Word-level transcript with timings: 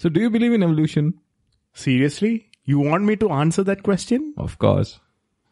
So, 0.00 0.08
do 0.08 0.18
you 0.18 0.30
believe 0.30 0.54
in 0.54 0.62
evolution? 0.62 1.12
Seriously? 1.74 2.48
You 2.64 2.78
want 2.78 3.04
me 3.04 3.16
to 3.16 3.28
answer 3.28 3.62
that 3.64 3.82
question? 3.82 4.32
Of 4.38 4.58
course. 4.58 4.98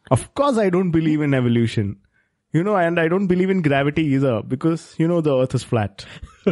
Of 0.09 0.33
course, 0.33 0.57
I 0.57 0.71
don't 0.71 0.89
believe 0.89 1.21
in 1.21 1.35
evolution. 1.35 1.97
You 2.51 2.63
know, 2.63 2.75
and 2.75 2.99
I 2.99 3.09
don't 3.09 3.27
believe 3.27 3.51
in 3.51 3.61
gravity 3.61 4.01
either 4.05 4.41
because, 4.41 4.95
you 4.97 5.07
know, 5.07 5.21
the 5.21 5.37
earth 5.37 5.53
is 5.53 5.63
flat. 5.63 6.03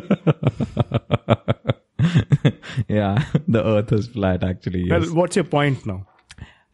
yeah, 2.87 3.25
the 3.47 3.65
earth 3.65 3.91
is 3.91 4.05
flat 4.05 4.43
actually. 4.43 4.83
Yes. 4.83 5.07
Well, 5.07 5.15
what's 5.15 5.35
your 5.35 5.45
point 5.45 5.83
now? 5.87 6.05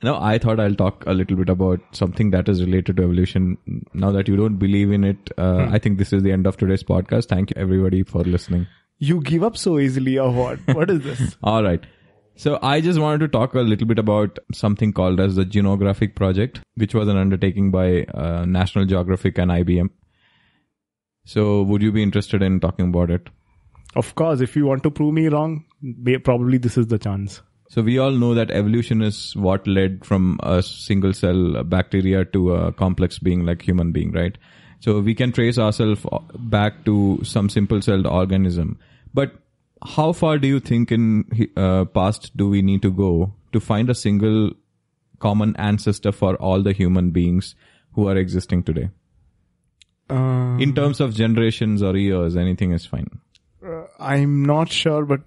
No, 0.03 0.19
I 0.19 0.37
thought 0.37 0.59
I'll 0.59 0.75
talk 0.75 1.05
a 1.07 1.13
little 1.13 1.37
bit 1.37 1.47
about 1.47 1.79
something 1.93 2.31
that 2.31 2.49
is 2.49 2.61
related 2.61 2.97
to 2.97 3.03
evolution. 3.03 3.57
Now 3.93 4.11
that 4.11 4.27
you 4.27 4.35
don't 4.35 4.57
believe 4.57 4.91
in 4.91 5.05
it, 5.05 5.31
uh, 5.37 5.69
I 5.71 5.79
think 5.79 5.99
this 5.99 6.11
is 6.11 6.21
the 6.21 6.33
end 6.33 6.47
of 6.47 6.57
today's 6.57 6.83
podcast. 6.83 7.27
Thank 7.27 7.51
you 7.51 7.61
everybody 7.61 8.03
for 8.03 8.25
listening. 8.25 8.67
You 8.99 9.21
give 9.21 9.43
up 9.43 9.57
so 9.57 9.79
easily 9.79 10.17
or 10.17 10.31
what? 10.31 10.59
what 10.73 10.89
is 10.89 11.01
this? 11.01 11.37
All 11.43 11.63
right. 11.63 11.83
So 12.35 12.57
I 12.61 12.81
just 12.81 12.99
wanted 12.99 13.19
to 13.19 13.27
talk 13.27 13.53
a 13.53 13.59
little 13.61 13.85
bit 13.87 13.99
about 13.99 14.39
something 14.53 14.91
called 14.91 15.19
as 15.19 15.35
the 15.35 15.45
Genographic 15.45 16.15
Project, 16.15 16.61
which 16.75 16.95
was 16.95 17.07
an 17.07 17.17
undertaking 17.17 17.69
by 17.69 18.03
uh, 18.05 18.45
National 18.45 18.85
Geographic 18.85 19.37
and 19.37 19.51
IBM. 19.51 19.89
So 21.25 21.61
would 21.63 21.81
you 21.81 21.91
be 21.91 22.01
interested 22.01 22.41
in 22.41 22.59
talking 22.59 22.89
about 22.89 23.11
it? 23.11 23.29
Of 23.95 24.15
course, 24.15 24.41
if 24.41 24.55
you 24.55 24.65
want 24.65 24.81
to 24.83 24.91
prove 24.91 25.13
me 25.13 25.27
wrong, 25.27 25.65
probably 26.23 26.57
this 26.57 26.77
is 26.77 26.87
the 26.87 26.97
chance. 26.97 27.41
So 27.69 27.81
we 27.81 27.97
all 27.97 28.11
know 28.11 28.33
that 28.33 28.51
evolution 28.51 29.01
is 29.01 29.35
what 29.35 29.65
led 29.67 30.05
from 30.05 30.39
a 30.43 30.61
single 30.61 31.13
cell 31.13 31.63
bacteria 31.63 32.25
to 32.25 32.53
a 32.53 32.73
complex 32.73 33.19
being 33.19 33.45
like 33.45 33.61
human 33.61 33.91
being, 33.91 34.11
right? 34.11 34.37
So 34.83 34.99
we 34.99 35.13
can 35.15 35.31
trace 35.31 35.57
ourselves 35.57 36.05
back 36.53 36.83
to 36.85 37.19
some 37.23 37.49
simple 37.49 37.81
celled 37.81 38.05
organism. 38.05 38.79
But 39.13 39.35
how 39.95 40.11
far 40.11 40.37
do 40.37 40.47
you 40.47 40.59
think 40.59 40.91
in 40.91 41.05
uh, 41.55 41.85
past 41.85 42.35
do 42.35 42.49
we 42.49 42.61
need 42.61 42.81
to 42.81 42.91
go 42.91 43.33
to 43.53 43.61
find 43.61 43.89
a 43.89 43.95
single 43.95 44.51
common 45.19 45.55
ancestor 45.55 46.11
for 46.11 46.35
all 46.35 46.61
the 46.61 46.73
human 46.73 47.11
beings 47.11 47.55
who 47.93 48.09
are 48.09 48.17
existing 48.17 48.63
today? 48.63 48.89
Um, 50.09 50.59
In 50.59 50.75
terms 50.75 50.99
of 50.99 51.13
generations 51.13 51.81
or 51.81 51.95
years, 51.95 52.35
anything 52.35 52.73
is 52.73 52.85
fine. 52.85 53.07
uh, 53.65 53.85
I'm 53.99 54.43
not 54.45 54.69
sure, 54.69 55.05
but 55.05 55.21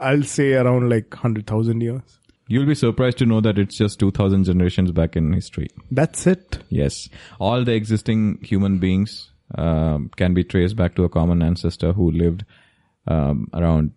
I'll 0.00 0.24
say 0.24 0.54
around 0.54 0.88
like 0.90 1.14
100,000 1.14 1.80
years. 1.80 2.18
You'll 2.52 2.66
be 2.66 2.74
surprised 2.74 3.18
to 3.18 3.26
know 3.26 3.40
that 3.40 3.58
it's 3.58 3.76
just 3.78 3.98
2000 4.00 4.44
generations 4.44 4.90
back 4.92 5.16
in 5.16 5.32
history. 5.32 5.68
That's 5.90 6.26
it. 6.26 6.58
Yes. 6.68 7.08
All 7.40 7.64
the 7.64 7.72
existing 7.72 8.40
human 8.42 8.78
beings 8.78 9.30
um, 9.56 10.10
can 10.16 10.34
be 10.34 10.44
traced 10.44 10.76
back 10.76 10.94
to 10.96 11.04
a 11.04 11.08
common 11.08 11.42
ancestor 11.42 11.92
who 11.92 12.10
lived 12.10 12.44
um, 13.06 13.46
around 13.54 13.92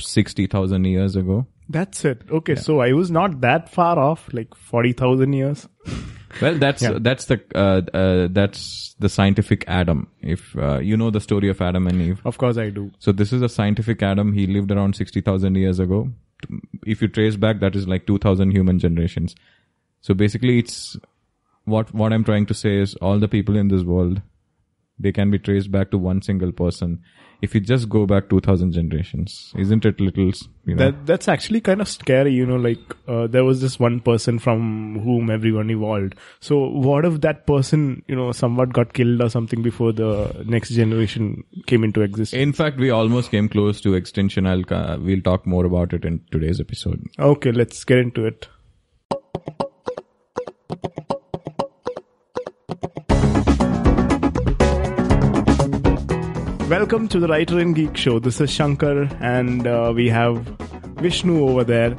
60,000 0.00 0.84
years 0.84 1.16
ago. 1.16 1.46
That's 1.68 2.04
it. 2.04 2.22
Okay, 2.30 2.56
so 2.56 2.80
I 2.80 2.92
was 2.92 3.10
not 3.10 3.40
that 3.40 3.70
far 3.70 3.98
off, 3.98 4.28
like 4.32 4.54
40,000 4.54 5.32
years. 5.32 5.68
Well, 6.42 6.58
that's 6.58 6.82
Yeah. 6.82 6.98
that's 7.00 7.26
the 7.26 7.40
uh, 7.54 7.82
uh, 7.96 8.28
that's 8.30 8.96
the 8.98 9.08
scientific 9.08 9.64
Adam. 9.68 10.08
If 10.20 10.56
uh, 10.58 10.78
you 10.80 10.96
know 10.96 11.10
the 11.10 11.20
story 11.20 11.48
of 11.48 11.60
Adam 11.60 11.86
and 11.86 12.02
Eve, 12.02 12.20
Of 12.24 12.38
course 12.38 12.58
I 12.58 12.70
do. 12.70 12.90
so 12.98 13.12
this 13.12 13.32
is 13.32 13.40
a 13.40 13.48
scientific 13.48 14.02
Adam. 14.02 14.32
He 14.32 14.46
lived 14.48 14.72
around 14.72 14.96
sixty 14.96 15.20
thousand 15.20 15.54
years 15.54 15.78
ago. 15.78 16.10
If 16.86 17.02
you 17.02 17.08
trace 17.08 17.36
back, 17.36 17.60
that 17.60 17.76
is 17.76 17.88
like 17.88 18.06
two 18.06 18.18
thousand 18.18 18.50
human 18.52 18.78
generations. 18.78 19.34
So 20.00 20.14
basically, 20.14 20.58
it's 20.58 20.96
what 21.64 21.92
what 21.94 22.12
I'm 22.12 22.24
trying 22.24 22.46
to 22.46 22.54
say 22.54 22.78
is 22.78 22.94
all 22.96 23.18
the 23.18 23.28
people 23.28 23.56
in 23.56 23.68
this 23.68 23.82
world, 23.82 24.22
they 24.98 25.12
can 25.12 25.30
be 25.30 25.38
traced 25.38 25.70
back 25.70 25.90
to 25.90 25.98
one 25.98 26.22
single 26.22 26.52
person. 26.52 27.02
If 27.42 27.54
you 27.54 27.60
just 27.60 27.88
go 27.88 28.06
back 28.06 28.30
two 28.30 28.40
thousand 28.40 28.72
generations, 28.72 29.52
isn't 29.58 29.84
it 29.84 30.00
little? 30.00 30.30
You 30.64 30.76
know, 30.76 30.84
That 30.84 31.04
that's 31.04 31.28
actually 31.28 31.60
kind 31.60 31.80
of 31.80 31.88
scary, 31.88 32.32
you 32.32 32.46
know. 32.46 32.56
Like 32.56 32.78
uh, 33.06 33.26
there 33.26 33.44
was 33.44 33.60
this 33.60 33.78
one 33.78 34.00
person 34.00 34.38
from 34.38 35.00
whom 35.00 35.30
everyone 35.30 35.68
evolved. 35.70 36.14
So 36.40 36.68
what 36.68 37.04
if 37.04 37.20
that 37.20 37.46
person, 37.46 38.02
you 38.06 38.16
know, 38.16 38.32
somewhat 38.32 38.72
got 38.72 38.94
killed 38.94 39.20
or 39.20 39.28
something 39.28 39.62
before 39.62 39.92
the 39.92 40.44
next 40.46 40.70
generation 40.70 41.44
came 41.66 41.84
into 41.84 42.00
existence? 42.00 42.40
in 42.40 42.52
fact, 42.52 42.78
we 42.78 42.90
almost 42.90 43.30
came 43.30 43.48
close 43.48 43.80
to 43.82 43.94
extinction. 43.94 44.46
I'll 44.46 44.64
uh, 44.70 44.96
we'll 44.98 45.20
talk 45.20 45.46
more 45.46 45.66
about 45.66 45.92
it 45.92 46.04
in 46.04 46.20
today's 46.30 46.60
episode. 46.60 47.04
Okay, 47.18 47.52
let's 47.52 47.84
get 47.84 47.98
into 47.98 48.24
it. 48.24 48.48
Welcome 56.68 57.08
to 57.08 57.20
the 57.20 57.28
Writer 57.28 57.58
and 57.58 57.74
Geek 57.74 57.94
Show. 57.96 58.18
This 58.18 58.40
is 58.40 58.50
Shankar, 58.50 59.02
and 59.20 59.66
uh, 59.66 59.92
we 59.94 60.08
have 60.08 60.38
Vishnu 60.96 61.46
over 61.46 61.62
there. 61.62 61.94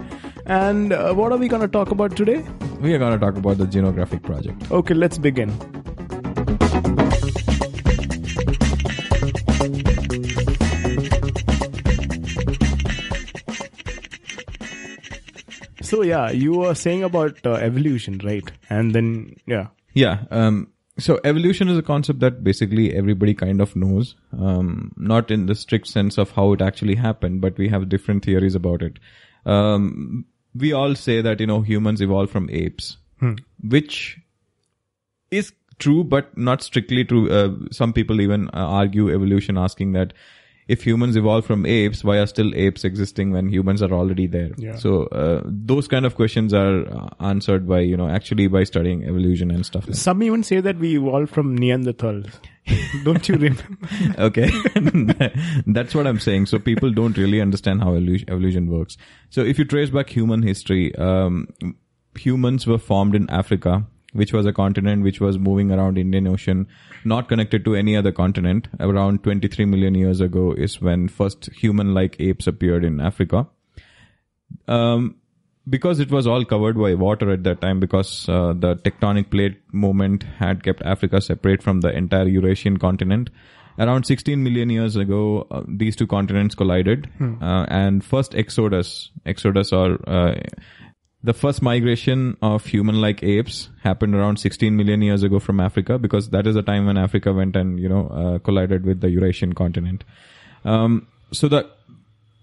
And 0.48 0.92
uh, 0.92 1.14
what 1.14 1.32
are 1.32 1.38
we 1.38 1.48
going 1.48 1.62
to 1.62 1.68
talk 1.68 1.92
about 1.92 2.16
today? 2.18 2.44
We 2.80 2.94
are 2.94 2.98
going 2.98 3.14
to 3.14 3.20
talk 3.24 3.38
about 3.38 3.60
the 3.60 3.66
Genographic 3.66 4.24
Project. 4.24 4.72
Okay, 4.72 4.94
let's 4.96 5.18
begin. 5.20 5.52
So 15.82 16.02
yeah, 16.02 16.32
you 16.32 16.54
were 16.54 16.74
saying 16.74 17.04
about 17.04 17.38
uh, 17.46 17.54
evolution, 17.54 18.20
right? 18.24 18.52
And 18.70 18.94
then 18.96 19.36
yeah, 19.46 19.68
Yeah. 19.94 20.24
Um, 20.32 20.72
so 20.98 21.20
evolution 21.24 21.68
is 21.68 21.78
a 21.78 21.84
concept 21.84 22.20
that 22.22 22.44
basically 22.44 22.96
everybody 22.96 23.34
kind 23.34 23.60
of 23.62 23.76
knows. 23.76 24.16
Um, 24.38 24.94
not 24.98 25.30
in 25.30 25.46
the 25.46 25.56
strict 25.56 25.88
sense 25.88 26.18
of 26.18 26.32
how 26.32 26.54
it 26.54 26.62
actually 26.62 26.96
happened, 26.96 27.42
but 27.42 27.58
we 27.58 27.68
have 27.70 27.90
different 27.90 28.24
theories 28.24 28.56
about 28.56 28.82
it. 28.82 29.00
Um, 29.46 30.26
we 30.56 30.72
all 30.72 30.96
say 30.96 31.22
that, 31.22 31.40
you 31.40 31.48
know, 31.48 31.62
humans 31.62 32.02
evolved 32.02 32.32
from 32.32 32.50
apes, 32.50 32.98
which 33.62 34.20
is 35.32 35.52
true, 35.80 36.04
but 36.04 36.38
not 36.38 36.64
strictly 36.64 37.04
true. 37.04 37.30
Uh, 37.30 37.56
some 37.72 37.92
people 37.92 38.22
even 38.22 38.48
uh, 38.50 38.52
argue 38.54 39.14
evolution 39.14 39.58
asking 39.58 39.92
that 39.94 40.14
if 40.68 40.84
humans 40.84 41.16
evolved 41.16 41.46
from 41.46 41.66
apes, 41.66 42.04
why 42.04 42.18
are 42.18 42.26
still 42.26 42.54
apes 42.56 42.84
existing 42.84 43.32
when 43.32 43.50
humans 43.50 43.84
are 43.84 43.92
already 43.92 44.26
there? 44.26 44.52
Yeah. 44.58 44.76
So 44.76 45.04
uh, 45.08 45.42
those 45.46 45.88
kind 45.88 46.06
of 46.06 46.16
questions 46.16 46.54
are 46.54 46.88
uh, 46.88 47.10
answered 47.20 47.68
by 47.68 47.82
you 47.82 47.96
know 47.96 48.10
actually 48.10 48.48
by 48.48 48.64
studying 48.64 49.04
evolution 49.04 49.52
and 49.52 49.66
stuff. 49.66 49.88
Like 49.88 49.96
some 49.96 50.24
even 50.24 50.44
say 50.44 50.62
that 50.62 50.78
we 50.78 50.98
evolved 50.98 51.30
from 51.30 51.58
Neanderthals. 51.58 52.32
Don't 53.04 53.28
you 53.30 53.36
remember? 53.36 53.64
okay 54.18 54.50
that's 55.68 55.94
what 55.94 56.08
i'm 56.08 56.20
saying 56.20 56.46
so 56.46 56.58
people 56.58 56.92
don't 56.92 57.18
really 57.18 57.40
understand 57.42 57.84
how 57.84 57.94
evolution 57.94 58.72
works 58.72 58.98
so 59.30 59.42
if 59.42 59.60
you 59.60 59.66
trace 59.66 59.90
back 59.90 60.10
human 60.10 60.42
history 60.42 60.96
um, 60.96 61.48
humans 62.18 62.66
were 62.66 62.78
formed 62.78 63.14
in 63.14 63.30
africa 63.30 63.86
which 64.14 64.34
was 64.34 64.46
a 64.46 64.54
continent 64.54 65.04
which 65.04 65.20
was 65.20 65.38
moving 65.38 65.72
around 65.72 65.98
indian 65.98 66.28
ocean 66.28 66.68
not 67.06 67.28
connected 67.30 67.64
to 67.66 67.76
any 67.76 67.96
other 67.96 68.12
continent. 68.12 68.68
Around 68.80 69.24
23 69.24 69.66
million 69.66 69.96
years 69.96 70.22
ago 70.22 70.54
is 70.54 70.82
when 70.82 71.08
first 71.08 71.50
human 71.54 71.94
like 71.94 72.16
apes 72.20 72.48
appeared 72.48 72.84
in 72.84 73.00
africa. 73.00 73.48
Um, 74.68 75.16
because 75.68 76.00
it 76.00 76.12
was 76.12 76.28
all 76.28 76.46
covered 76.46 76.78
by 76.78 76.94
water 76.94 77.32
at 77.32 77.44
that 77.44 77.62
time, 77.62 77.80
because 77.80 78.30
uh, 78.30 78.54
the 78.54 78.76
tectonic 78.76 79.32
plate 79.32 79.60
movement 79.72 80.24
had 80.38 80.64
kept 80.64 80.82
Africa 80.84 81.22
separate 81.22 81.64
from 81.64 81.82
the 81.82 81.90
entire 81.90 82.28
Eurasian 82.28 82.78
continent. 82.78 83.30
Around 83.78 84.06
16 84.06 84.42
million 84.42 84.70
years 84.70 84.96
ago, 84.96 85.48
uh, 85.52 85.64
these 85.68 85.96
two 85.96 86.08
continents 86.08 86.56
collided, 86.56 87.10
uh, 87.42 87.66
and 87.68 88.04
first 88.04 88.36
exodus, 88.36 89.12
exodus 89.26 89.74
or 89.74 89.98
uh, 90.08 90.36
the 91.26 91.34
first 91.34 91.62
migration 91.62 92.38
of 92.42 92.66
human-like 92.66 93.24
apes 93.24 93.70
happened 93.84 94.14
around 94.14 94.38
16 94.38 94.76
million 94.76 95.02
years 95.02 95.24
ago 95.24 95.40
from 95.40 95.60
Africa, 95.60 95.98
because 95.98 96.30
that 96.30 96.46
is 96.46 96.54
the 96.54 96.62
time 96.62 96.86
when 96.86 96.98
Africa 96.98 97.34
went 97.34 97.56
and 97.56 97.80
you 97.80 97.90
know 97.90 98.08
uh, 98.08 98.40
collided 98.40 98.86
with 98.86 99.02
the 99.02 99.10
Eurasian 99.10 99.54
continent. 99.54 100.04
Um, 100.64 101.08
so 101.32 101.48
the 101.48 101.68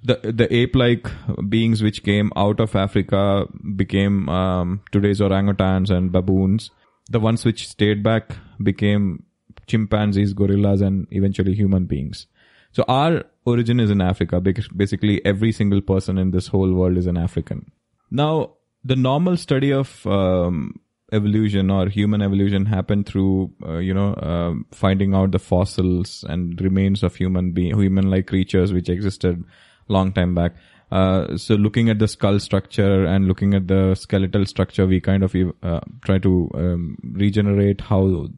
the 0.05 0.33
the 0.33 0.53
ape-like 0.53 1.07
beings 1.49 1.83
which 1.83 2.03
came 2.03 2.33
out 2.35 2.59
of 2.59 2.75
Africa 2.75 3.47
became 3.77 4.29
um, 4.29 4.81
today's 4.91 5.21
orangutans 5.21 5.91
and 5.91 6.11
baboons. 6.11 6.71
The 7.09 7.21
ones 7.21 7.45
which 7.45 7.69
stayed 7.69 8.03
back 8.03 8.37
became 8.63 9.25
chimpanzees, 9.67 10.33
gorillas, 10.33 10.81
and 10.81 11.07
eventually 11.11 11.55
human 11.55 11.87
beings. 11.87 12.27
So 12.73 12.85
our 12.89 13.25
origin 13.45 13.79
is 13.79 13.91
in 13.91 14.01
Africa. 14.01 14.41
Because 14.41 14.67
basically, 14.69 15.25
every 15.25 15.53
single 15.53 15.81
person 15.81 16.19
in 16.19 16.33
this 16.33 16.49
whole 16.49 16.73
world 16.73 16.97
is 16.97 17.07
an 17.07 17.17
African. 17.17 17.71
Now, 18.11 18.55
the 18.85 18.97
normal 18.97 19.37
study 19.37 19.73
of 19.73 20.07
um, 20.07 20.81
evolution 21.13 21.71
or 21.71 21.89
human 21.89 22.23
evolution 22.23 22.67
happened 22.67 23.07
through, 23.07 23.53
uh, 23.65 23.79
you 23.79 23.95
know, 23.95 24.15
um 24.17 24.67
finding 24.73 25.15
out 25.15 25.31
the 25.31 25.39
fossils 25.39 26.25
and 26.29 26.61
remains 26.61 27.03
of 27.03 27.15
human 27.15 27.53
being, 27.53 27.79
human-like 27.79 28.27
creatures 28.27 28.73
which 28.73 28.89
existed 28.89 29.45
long 29.89 30.13
time 30.13 30.35
back. 30.35 30.55
Uh, 30.91 31.37
so 31.37 31.55
looking 31.55 31.89
at 31.89 31.99
the 31.99 32.07
skull 32.07 32.39
structure 32.39 33.07
and 33.07 33.27
looking 33.27 33.55
at 33.55 33.67
the 33.67 33.95
skeletal 33.95 34.45
structure, 34.45 34.87
we 34.87 35.01
kind 35.01 35.23
of 35.23 35.35
uh, 35.63 35.81
try 36.05 36.19
to 36.19 36.51
um, 36.55 36.99
regenerate 37.13 37.81
how 37.81 38.29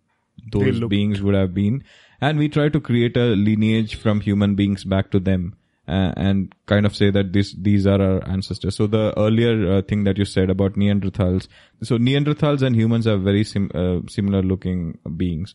those 0.52 0.80
beings 0.88 1.20
would 1.22 1.34
have 1.34 1.52
been, 1.54 1.82
and 2.20 2.38
we 2.38 2.48
try 2.48 2.68
to 2.68 2.80
create 2.80 3.16
a 3.16 3.34
lineage 3.34 3.96
from 3.96 4.20
human 4.20 4.54
beings 4.54 4.84
back 4.84 5.10
to 5.10 5.18
them. 5.18 5.56
And 5.86 6.54
kind 6.66 6.86
of 6.86 6.96
say 6.96 7.10
that 7.10 7.32
this 7.32 7.54
these 7.54 7.86
are 7.86 8.00
our 8.00 8.28
ancestors. 8.28 8.76
So 8.76 8.86
the 8.86 9.12
earlier 9.18 9.74
uh, 9.74 9.82
thing 9.82 10.04
that 10.04 10.18
you 10.18 10.24
said 10.24 10.50
about 10.50 10.74
Neanderthals, 10.74 11.48
so 11.82 11.98
Neanderthals 11.98 12.62
and 12.62 12.74
humans 12.74 13.06
are 13.06 13.18
very 13.18 13.44
sim- 13.44 13.70
uh, 13.74 14.00
similar 14.08 14.42
looking 14.42 14.98
beings, 15.16 15.54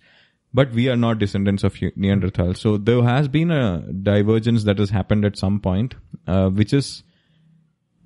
but 0.53 0.71
we 0.71 0.87
are 0.89 0.95
not 0.95 1.19
descendants 1.19 1.63
of 1.63 1.73
Neanderthals. 1.73 2.57
So 2.57 2.77
there 2.77 3.01
has 3.03 3.27
been 3.27 3.51
a 3.51 3.79
divergence 3.91 4.63
that 4.65 4.77
has 4.77 4.91
happened 4.91 5.25
at 5.25 5.37
some 5.37 5.59
point, 5.59 5.95
uh, 6.27 6.49
which 6.49 6.73
is 6.73 7.03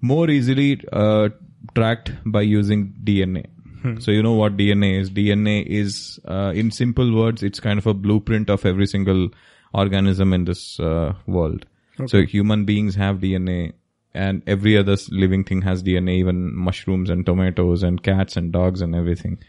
more 0.02 0.30
easily 0.30 0.82
uh, 0.92 1.30
tracked 1.76 2.12
by 2.26 2.42
using 2.42 2.94
DNA. 3.04 3.48
So 4.00 4.12
you 4.12 4.24
know 4.24 4.34
what 4.34 4.56
DNA 4.56 5.00
is? 5.00 5.10
DNA 5.10 5.66
is, 5.66 6.20
uh, 6.26 6.54
in 6.56 6.72
simple 6.72 7.14
words, 7.14 7.44
it's 7.44 7.60
kind 7.60 7.78
of 7.78 7.86
a 7.86 7.94
blueprint 7.94 8.50
of 8.50 8.66
every 8.66 8.86
single 8.88 9.30
organism 9.74 10.32
in 10.32 10.46
this 10.46 10.80
uh, 10.80 11.16
world. 12.00 12.10
So 12.12 12.24
human 12.24 12.66
beings 12.66 12.96
have 12.96 13.18
DNA, 13.18 13.74
and 14.14 14.42
every 14.48 14.78
other 14.78 14.96
living 15.10 15.44
thing 15.44 15.62
has 15.64 15.84
DNA, 15.84 16.18
even 16.20 16.56
mushrooms 16.56 17.10
and 17.10 17.26
tomatoes 17.26 17.84
and 17.84 18.02
cats 18.04 18.38
and 18.38 18.52
dogs 18.52 18.82
and 18.82 18.96
everything. 18.96 19.40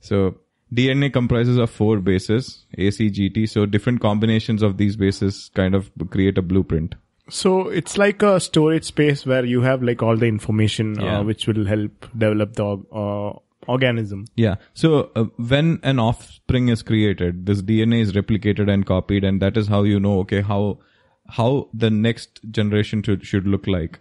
So 0.00 0.36
DNA 0.72 1.12
comprises 1.12 1.56
of 1.56 1.70
four 1.70 1.98
bases, 2.00 2.64
A, 2.78 2.90
C, 2.90 3.10
G, 3.10 3.28
T. 3.30 3.46
So 3.46 3.66
different 3.66 4.00
combinations 4.00 4.62
of 4.62 4.76
these 4.76 4.96
bases 4.96 5.50
kind 5.54 5.74
of 5.74 5.90
create 6.10 6.38
a 6.38 6.42
blueprint. 6.42 6.94
So 7.30 7.68
it's 7.68 7.96
like 7.96 8.22
a 8.22 8.38
storage 8.38 8.84
space 8.84 9.24
where 9.24 9.44
you 9.46 9.62
have 9.62 9.82
like 9.82 10.02
all 10.02 10.16
the 10.16 10.26
information 10.26 11.00
Yeah. 11.00 11.20
uh, 11.20 11.24
which 11.24 11.46
will 11.46 11.64
help 11.64 12.06
develop 12.16 12.52
the 12.54 12.82
uh, 12.92 13.38
organism. 13.66 14.26
Yeah. 14.36 14.56
So 14.74 15.10
uh, 15.16 15.24
when 15.36 15.80
an 15.82 15.98
offspring 15.98 16.68
is 16.68 16.82
created, 16.82 17.46
this 17.46 17.62
DNA 17.62 18.00
is 18.02 18.12
replicated 18.12 18.70
and 18.70 18.84
copied, 18.84 19.24
and 19.24 19.40
that 19.40 19.56
is 19.56 19.68
how 19.68 19.84
you 19.84 19.98
know, 20.00 20.18
okay, 20.20 20.42
how 20.42 20.80
how 21.28 21.68
the 21.72 21.90
next 21.90 22.40
generation 22.50 23.02
should 23.02 23.24
should 23.26 23.46
look 23.46 23.66
like. 23.66 23.98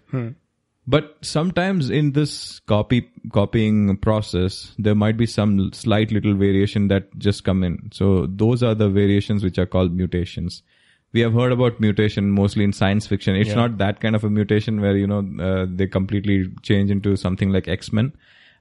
But 0.86 1.16
sometimes 1.22 1.90
in 1.90 2.12
this 2.12 2.60
copy 2.68 3.10
copying 3.32 3.96
process, 3.98 4.74
there 4.78 4.96
might 4.96 5.16
be 5.16 5.26
some 5.26 5.72
slight 5.72 6.12
little 6.12 6.34
variation 6.34 6.90
that 6.90 7.18
just 7.18 7.46
come 7.46 7.64
in. 7.64 7.90
So 7.94 8.26
those 8.28 8.62
are 8.64 8.76
the 8.76 8.90
variations 8.90 9.44
which 9.46 9.58
are 9.58 9.66
called 9.66 9.96
mutations. 9.96 10.62
We 11.14 11.22
have 11.22 11.34
heard 11.34 11.54
about 11.54 11.80
mutation 11.80 12.32
mostly 12.32 12.66
in 12.66 12.74
science 12.74 13.08
fiction. 13.08 13.36
It's 13.38 13.50
Yeah. 13.52 13.56
not 13.56 13.78
that 13.78 14.02
kind 14.02 14.16
of 14.16 14.24
a 14.26 14.30
mutation 14.30 14.82
where 14.82 14.98
you 14.98 15.08
know 15.08 15.26
uh, 15.40 15.66
they 15.70 15.88
completely 15.88 16.50
change 16.64 16.92
into 16.92 17.16
something 17.16 17.50
like 17.52 17.68
X 17.70 17.94
Men. 17.94 18.12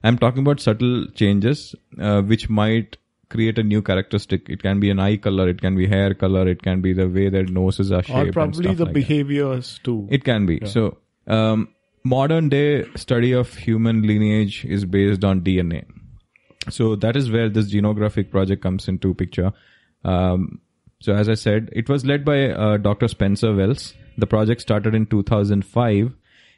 I'm 0.05 0.17
talking 0.17 0.41
about 0.43 0.59
subtle 0.61 1.07
changes 1.15 1.75
uh, 1.99 2.21
which 2.21 2.49
might 2.49 2.97
create 3.33 3.59
a 3.61 3.63
new 3.63 3.81
characteristic. 3.81 4.49
It 4.55 4.61
can 4.61 4.79
be 4.79 4.89
an 4.95 4.99
eye 5.05 5.17
color, 5.17 5.47
it 5.49 5.61
can 5.61 5.75
be 5.75 5.87
hair 5.87 6.13
color, 6.13 6.47
it 6.47 6.61
can 6.61 6.81
be 6.81 6.93
the 6.93 7.07
way 7.09 7.29
their 7.29 7.45
noses 7.45 7.91
are 7.91 8.03
shaped. 8.03 8.17
Or 8.17 8.23
and 8.23 8.33
probably 8.33 8.63
the 8.63 8.69
like 8.69 8.77
that. 8.77 8.93
behaviors 8.93 9.79
too. 9.83 10.07
It 10.19 10.23
can 10.23 10.45
be. 10.45 10.59
So, 10.65 10.97
um, 11.27 11.67
modern 12.03 12.49
day 12.49 12.85
study 12.95 13.31
of 13.31 13.53
human 13.55 14.01
lineage 14.03 14.63
is 14.65 14.85
based 14.85 15.23
on 15.23 15.41
DNA. 15.41 15.85
So 16.69 16.95
that 16.95 17.15
is 17.15 17.31
where 17.31 17.49
this 17.49 17.73
genographic 17.73 18.31
project 18.31 18.63
comes 18.63 18.87
into 18.87 19.13
picture. 19.13 19.51
Um, 20.05 20.61
so 21.01 21.13
as 21.13 21.27
I 21.27 21.33
said, 21.33 21.69
it 21.73 21.89
was 21.89 22.05
led 22.05 22.23
by 22.23 22.49
uh, 22.49 22.77
Dr. 22.77 23.07
Spencer 23.07 23.53
Wells. 23.53 23.93
The 24.17 24.27
project 24.27 24.61
started 24.61 24.95
in 24.95 25.05
2005. 25.05 26.13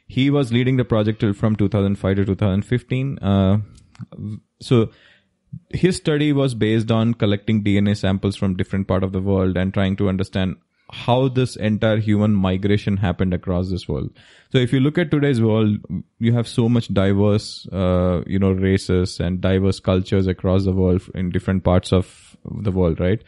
He 0.08 0.30
was 0.30 0.52
leading 0.52 0.76
the 0.76 0.84
project 0.84 1.20
till 1.20 1.32
from 1.32 1.56
2005 1.56 2.16
to 2.16 2.24
2015. 2.24 3.18
Uh, 3.18 3.58
so 4.60 4.90
his 5.70 5.96
study 5.96 6.32
was 6.32 6.54
based 6.54 6.90
on 6.90 7.14
collecting 7.14 7.62
DNA 7.62 7.96
samples 7.96 8.36
from 8.36 8.56
different 8.56 8.88
part 8.88 9.02
of 9.02 9.12
the 9.12 9.20
world 9.20 9.56
and 9.56 9.72
trying 9.72 9.96
to 9.96 10.08
understand 10.08 10.56
how 10.90 11.28
this 11.28 11.56
entire 11.56 11.98
human 11.98 12.32
migration 12.32 12.96
happened 12.96 13.34
across 13.34 13.70
this 13.70 13.88
world. 13.88 14.10
So 14.52 14.58
if 14.58 14.72
you 14.72 14.80
look 14.80 14.98
at 14.98 15.10
today's 15.10 15.40
world, 15.40 15.78
you 16.18 16.32
have 16.32 16.46
so 16.46 16.68
much 16.68 16.88
diverse, 16.88 17.66
uh, 17.72 18.22
you 18.26 18.38
know, 18.38 18.52
races 18.52 19.18
and 19.18 19.40
diverse 19.40 19.80
cultures 19.80 20.26
across 20.26 20.64
the 20.64 20.72
world 20.72 21.02
in 21.14 21.30
different 21.30 21.64
parts 21.64 21.92
of 21.92 22.36
the 22.44 22.70
world, 22.70 23.00
right? 23.00 23.22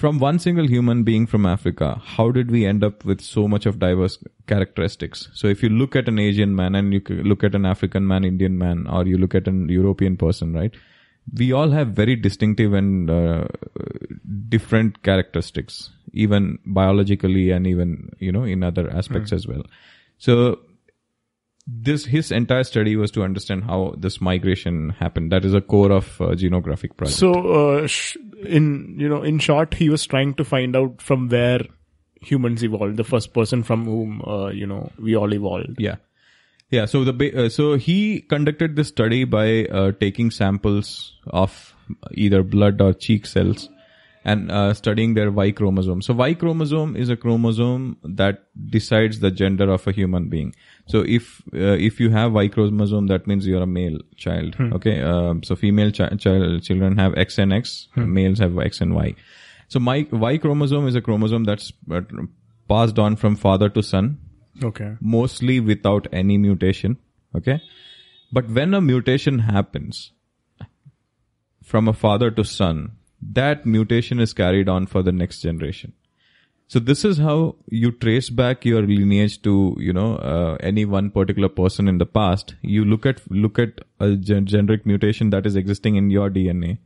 From 0.00 0.18
one 0.18 0.38
single 0.38 0.66
human 0.66 1.02
being 1.02 1.26
from 1.26 1.44
Africa, 1.44 2.00
how 2.02 2.30
did 2.30 2.50
we 2.50 2.64
end 2.64 2.82
up 2.82 3.04
with 3.04 3.20
so 3.20 3.46
much 3.46 3.66
of 3.66 3.78
diverse 3.78 4.16
characteristics? 4.46 5.28
So 5.34 5.46
if 5.46 5.62
you 5.62 5.68
look 5.68 5.94
at 5.94 6.08
an 6.08 6.18
Asian 6.18 6.56
man 6.56 6.74
and 6.74 6.94
you 6.94 7.02
look 7.22 7.44
at 7.44 7.54
an 7.54 7.66
African 7.66 8.06
man, 8.06 8.24
Indian 8.24 8.56
man, 8.56 8.86
or 8.86 9.06
you 9.06 9.18
look 9.18 9.34
at 9.34 9.46
an 9.46 9.68
European 9.68 10.16
person, 10.16 10.54
right? 10.54 10.72
We 11.36 11.52
all 11.52 11.70
have 11.72 11.88
very 11.88 12.16
distinctive 12.16 12.72
and 12.72 13.10
uh, 13.10 13.44
different 14.48 15.02
characteristics, 15.02 15.90
even 16.14 16.58
biologically 16.64 17.50
and 17.50 17.66
even, 17.66 18.10
you 18.20 18.32
know, 18.32 18.44
in 18.44 18.62
other 18.62 18.90
aspects 18.90 19.34
as 19.34 19.46
well. 19.46 19.64
So 20.16 20.60
this, 21.72 22.04
his 22.04 22.32
entire 22.32 22.64
study 22.64 22.96
was 22.96 23.10
to 23.12 23.22
understand 23.22 23.64
how 23.64 23.94
this 23.96 24.20
migration 24.20 24.90
happened. 24.90 25.32
That 25.32 25.44
is 25.44 25.54
a 25.54 25.60
core 25.60 25.92
of 25.92 26.20
uh, 26.20 26.28
genographic 26.28 26.96
project. 26.96 27.18
So, 27.18 27.32
uh, 27.32 27.86
sh- 27.86 28.16
in 28.44 28.96
you 28.98 29.08
know, 29.08 29.22
in 29.22 29.38
short, 29.38 29.74
he 29.74 29.88
was 29.88 30.04
trying 30.06 30.34
to 30.34 30.44
find 30.44 30.74
out 30.74 31.00
from 31.00 31.28
where 31.28 31.60
humans 32.20 32.62
evolved, 32.62 32.96
the 32.96 33.04
first 33.04 33.32
person 33.32 33.62
from 33.62 33.84
whom 33.84 34.22
uh, 34.26 34.48
you 34.48 34.66
know 34.66 34.90
we 34.98 35.16
all 35.16 35.32
evolved. 35.32 35.76
Yeah. 35.78 35.96
Yeah. 36.70 36.86
So 36.86 37.04
the 37.04 37.44
uh, 37.44 37.48
so 37.48 37.74
he 37.74 38.20
conducted 38.20 38.76
this 38.76 38.88
study 38.88 39.24
by 39.24 39.64
uh, 39.66 39.92
taking 39.92 40.30
samples 40.30 41.18
of 41.26 41.74
either 42.12 42.42
blood 42.42 42.80
or 42.80 42.94
cheek 42.94 43.26
cells 43.26 43.68
and 44.24 44.50
uh, 44.50 44.74
studying 44.74 45.14
their 45.14 45.30
Y 45.30 45.50
chromosome. 45.50 46.02
So 46.02 46.14
Y 46.14 46.34
chromosome 46.34 46.96
is 46.96 47.08
a 47.08 47.16
chromosome 47.16 47.96
that 48.04 48.44
decides 48.68 49.20
the 49.20 49.30
gender 49.30 49.70
of 49.70 49.86
a 49.86 49.92
human 49.92 50.28
being. 50.28 50.54
So 50.90 51.00
if 51.06 51.42
uh, 51.54 51.76
if 51.88 52.00
you 52.00 52.10
have 52.10 52.32
Y 52.32 52.48
chromosome, 52.48 53.06
that 53.08 53.26
means 53.26 53.46
you're 53.46 53.62
a 53.62 53.66
male 53.66 53.98
child. 54.16 54.56
Okay. 54.78 55.00
Um, 55.00 55.42
so 55.42 55.56
female 55.56 55.92
chi- 55.92 56.08
child 56.16 56.62
children 56.62 56.98
have 56.98 57.14
X 57.16 57.38
and 57.38 57.52
X. 57.52 57.88
Males 57.96 58.38
have 58.40 58.58
X 58.58 58.80
and 58.80 58.94
Y. 58.94 59.14
So 59.68 59.78
my 59.78 60.06
Y 60.10 60.38
chromosome 60.38 60.88
is 60.88 60.94
a 60.96 61.00
chromosome 61.00 61.44
that's 61.44 61.72
uh, 61.90 62.00
passed 62.68 62.98
on 62.98 63.16
from 63.16 63.36
father 63.36 63.68
to 63.68 63.82
son 63.82 64.18
Okay. 64.64 64.96
mostly 65.00 65.60
without 65.60 66.06
any 66.12 66.38
mutation. 66.38 66.98
Okay. 67.36 67.60
But 68.32 68.48
when 68.48 68.74
a 68.74 68.80
mutation 68.80 69.38
happens 69.40 70.12
from 71.64 71.88
a 71.88 71.92
father 71.92 72.30
to 72.32 72.44
son, 72.44 72.92
that 73.38 73.64
mutation 73.66 74.18
is 74.20 74.32
carried 74.32 74.68
on 74.68 74.86
for 74.86 75.02
the 75.02 75.12
next 75.12 75.40
generation. 75.40 75.92
So 76.72 76.78
this 76.78 77.04
is 77.04 77.18
how 77.18 77.56
you 77.68 77.90
trace 77.90 78.30
back 78.30 78.64
your 78.64 78.82
lineage 78.82 79.42
to, 79.42 79.76
you 79.80 79.92
know, 79.92 80.14
uh, 80.18 80.56
any 80.60 80.84
one 80.84 81.10
particular 81.10 81.48
person 81.48 81.88
in 81.88 81.98
the 81.98 82.06
past. 82.06 82.54
You 82.62 82.84
look 82.84 83.04
at, 83.04 83.22
look 83.28 83.58
at 83.58 83.80
a 83.98 84.14
gen- 84.14 84.46
generic 84.46 84.86
mutation 84.86 85.30
that 85.30 85.46
is 85.46 85.56
existing 85.56 85.96
in 85.96 86.10
your 86.10 86.30
DNA, 86.30 86.78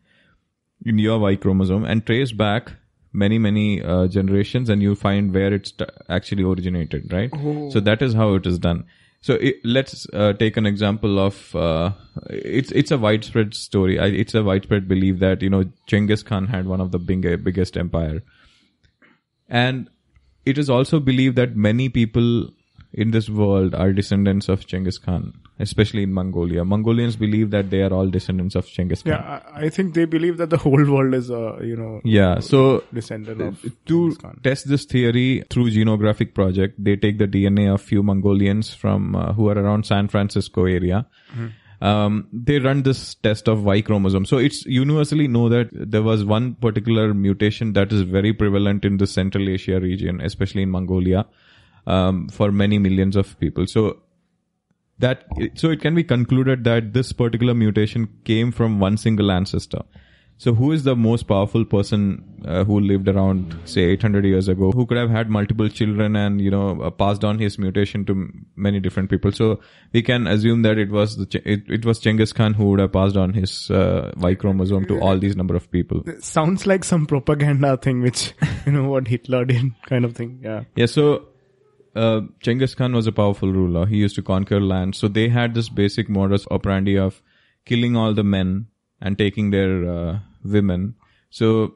in 0.87 0.97
your 0.97 1.19
Y 1.19 1.37
chromosome 1.37 1.85
and 1.85 2.07
trace 2.07 2.33
back 2.33 2.73
many, 3.13 3.37
many 3.39 3.83
uh, 3.83 4.07
generations 4.07 4.71
and 4.71 4.81
you 4.83 4.95
find 4.95 5.35
where 5.35 5.53
it's 5.53 5.73
t- 5.73 5.85
actually 6.09 6.45
originated, 6.45 7.13
right? 7.13 7.31
So 7.71 7.79
that 7.81 8.01
is 8.01 8.15
how 8.15 8.33
it 8.37 8.47
is 8.47 8.59
done. 8.59 8.87
So 9.21 9.35
it, 9.35 9.57
let's 9.65 10.07
uh, 10.15 10.33
take 10.33 10.57
an 10.57 10.65
example 10.65 11.19
of 11.19 11.55
uh, 11.55 11.91
it's 12.31 12.73
it's 12.73 12.91
a 12.91 12.97
widespread 12.99 13.53
story. 13.55 13.99
I, 13.99 14.07
it's 14.07 14.35
a 14.35 14.43
widespread 14.43 14.89
belief 14.89 15.19
that 15.19 15.43
you 15.43 15.51
know 15.51 15.65
Genghis 15.87 16.23
Khan 16.23 16.47
had 16.47 16.67
one 16.67 16.81
of 16.81 16.91
the 16.91 16.99
big, 16.99 17.23
biggest 17.45 17.77
empire, 17.79 18.23
and 19.63 19.89
it 20.53 20.59
is 20.67 20.69
also 20.81 21.01
believed 21.13 21.37
that 21.45 21.57
many 21.71 21.89
people 22.03 22.29
in 23.05 23.11
this 23.15 23.29
world 23.37 23.75
are 23.75 23.93
descendants 23.99 24.49
of 24.55 24.65
Genghis 24.73 24.99
Khan, 25.05 25.23
especially 25.65 26.03
in 26.09 26.13
Mongolia. 26.17 26.65
Mongolians 26.73 27.17
believe 27.23 27.49
that 27.55 27.71
they 27.71 27.81
are 27.87 27.93
all 28.01 28.11
descendants 28.17 28.55
of 28.61 28.69
Genghis 28.75 29.03
Khan. 29.07 29.13
Yeah, 29.15 29.41
I, 29.55 29.65
I 29.67 29.69
think 29.79 29.95
they 29.97 30.05
believe 30.13 30.37
that 30.43 30.51
the 30.57 30.61
whole 30.65 30.85
world 30.93 31.17
is 31.21 31.31
a 31.39 31.41
you 31.71 31.77
know 31.81 32.01
Yeah, 32.05 32.39
so 32.51 32.85
descendant 33.01 33.43
of 33.49 33.61
to 33.63 33.99
Genghis 34.03 34.19
Khan. 34.27 34.39
test 34.45 34.69
this 34.75 34.85
theory 34.95 35.43
through 35.51 35.67
genographic 35.79 36.35
project 36.41 36.79
they 36.91 36.97
take 37.07 37.19
the 37.25 37.31
dna 37.37 37.67
of 37.75 37.83
few 37.91 38.03
mongolians 38.13 38.73
from 38.85 39.17
uh, 39.17 39.33
who 39.41 39.49
are 39.55 39.59
around 39.65 39.87
san 39.93 40.09
francisco 40.17 40.67
area 40.79 41.07
um, 41.85 42.29
they 42.33 42.59
run 42.59 42.83
this 42.83 43.15
test 43.17 43.47
of 43.47 43.65
y 43.65 43.81
chromosome. 43.83 44.25
So 44.25 44.39
it's 44.39 44.65
universally 44.65 45.29
know 45.29 45.49
that 45.51 45.69
there 45.73 46.03
was 46.03 46.25
one 46.25 46.55
particular 46.55 47.13
mutation 47.13 47.75
that 47.75 47.93
is 47.93 48.01
very 48.03 48.33
prevalent 48.33 48.87
in 48.87 48.97
the 48.97 49.07
central 49.07 49.49
asia 49.49 49.81
region 49.81 50.21
especially 50.21 50.63
in 50.63 50.71
mongolia 50.71 51.27
um, 51.87 52.29
for 52.29 52.51
many 52.51 52.79
millions 52.79 53.17
of 53.17 53.39
people. 53.39 53.67
So 53.67 53.99
that 54.99 55.27
so 55.57 55.71
it 55.71 55.83
can 55.83 55.95
be 55.95 56.05
concluded 56.05 56.65
that 56.65 56.93
this 56.95 57.13
particular 57.13 57.53
mutation 57.53 58.09
came 58.25 58.51
from 58.53 58.81
one 58.81 58.97
single 58.97 59.31
ancestor 59.31 59.83
so 60.37 60.53
who 60.53 60.73
is 60.73 60.83
the 60.85 60.95
most 60.97 61.25
powerful 61.25 61.65
person 61.65 62.23
uh, 62.45 62.65
who 62.65 62.79
lived 62.81 63.09
around 63.09 63.57
say 63.65 63.83
800 63.83 64.25
years 64.25 64.49
ago 64.49 64.73
who 64.73 64.85
could 64.85 64.97
have 64.99 65.11
had 65.11 65.31
multiple 65.31 65.69
children 65.69 66.17
and 66.17 66.41
you 66.41 66.51
know 66.51 66.81
uh, 66.83 66.91
passed 66.91 67.25
on 67.25 67.39
his 67.39 67.59
mutation 67.59 68.05
to 68.05 68.13
m- 68.13 68.47
many 68.57 68.81
different 68.81 69.09
people 69.11 69.31
so 69.33 69.61
we 69.93 70.03
can 70.03 70.27
assume 70.27 70.63
that 70.63 70.77
it 70.77 70.91
was 70.91 71.17
the 71.17 71.27
Ch- 71.27 71.47
it, 71.47 71.63
it 71.69 71.85
was 71.85 71.99
Genghis 72.01 72.33
Khan 72.33 72.55
who 72.55 72.71
would 72.71 72.81
have 72.81 72.93
passed 72.93 73.17
on 73.17 73.33
his 73.33 73.71
uh, 73.71 74.11
Y 74.17 74.35
chromosome 74.35 74.87
to 74.87 74.99
all 75.01 75.19
these 75.19 75.37
number 75.37 75.55
of 75.57 75.71
people 75.71 76.03
Sounds 76.21 76.67
like 76.67 76.85
some 76.85 77.07
propaganda 77.07 77.77
thing, 77.77 78.03
which 78.03 78.33
you 78.67 78.73
know 78.73 78.89
what 78.89 79.07
Hitler 79.09 79.45
did, 79.45 79.71
kind 79.87 80.05
of 80.05 80.17
thing. 80.17 80.41
Yeah. 80.43 80.65
Yeah, 80.75 80.87
so 80.87 81.27
uh, 81.95 82.23
Genghis 82.41 82.75
Khan 82.75 82.93
was 82.93 83.07
a 83.07 83.13
powerful 83.13 83.53
ruler. 83.53 83.87
He 83.87 83.99
used 83.99 84.17
to 84.17 84.23
conquer 84.23 84.61
land. 84.61 84.97
So 84.97 85.07
they 85.07 85.29
had 85.29 85.55
this 85.55 85.69
basic 85.69 86.09
modus 86.09 86.47
operandi 86.51 86.99
of 86.99 87.23
killing 87.65 87.97
all 87.97 88.13
the 88.15 88.25
men 88.25 88.67
and 89.05 89.17
taking 89.17 89.51
their 89.51 89.89
uh, 89.89 90.19
women. 90.43 90.95
So 91.31 91.75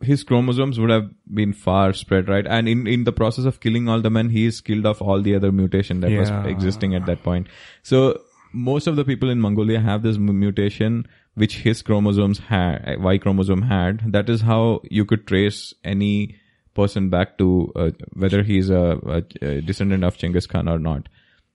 his 0.00 0.22
chromosomes 0.22 0.78
would 0.78 0.90
have 0.90 1.10
been 1.34 1.52
far 1.52 1.92
spread, 1.92 2.28
right? 2.28 2.46
And 2.46 2.68
in, 2.68 2.86
in 2.86 3.04
the 3.04 3.12
process 3.12 3.44
of 3.44 3.60
killing 3.60 3.88
all 3.88 4.00
the 4.00 4.10
men, 4.10 4.30
he 4.30 4.46
is 4.46 4.60
killed 4.60 4.86
off 4.86 5.02
all 5.02 5.20
the 5.20 5.34
other 5.34 5.50
mutation 5.52 6.00
that 6.00 6.12
was 6.12 6.30
existing 6.46 6.94
at 6.94 7.06
that 7.06 7.22
point. 7.22 7.48
So 7.82 8.20
most 8.52 8.86
of 8.86 8.96
the 8.96 9.04
people 9.04 9.30
in 9.30 9.40
Mongolia 9.40 9.80
have 9.80 10.02
this 10.02 10.16
mu- 10.18 10.32
mutation 10.32 11.06
which 11.34 11.58
his 11.58 11.82
chromosomes 11.82 12.38
had, 12.38 12.96
Y 13.00 13.18
chromosome 13.18 13.62
had. 13.62 14.12
That 14.12 14.28
is 14.28 14.40
how 14.42 14.80
you 14.90 15.04
could 15.04 15.26
trace 15.26 15.74
any 15.84 16.36
person 16.74 17.08
back 17.10 17.38
to 17.38 17.72
uh, 17.76 17.90
whether 18.14 18.42
he's 18.42 18.70
a, 18.70 18.98
a, 19.06 19.46
a 19.46 19.60
descendant 19.60 20.04
of 20.04 20.16
Genghis 20.18 20.46
Khan 20.46 20.68
or 20.68 20.78
not. 20.78 21.08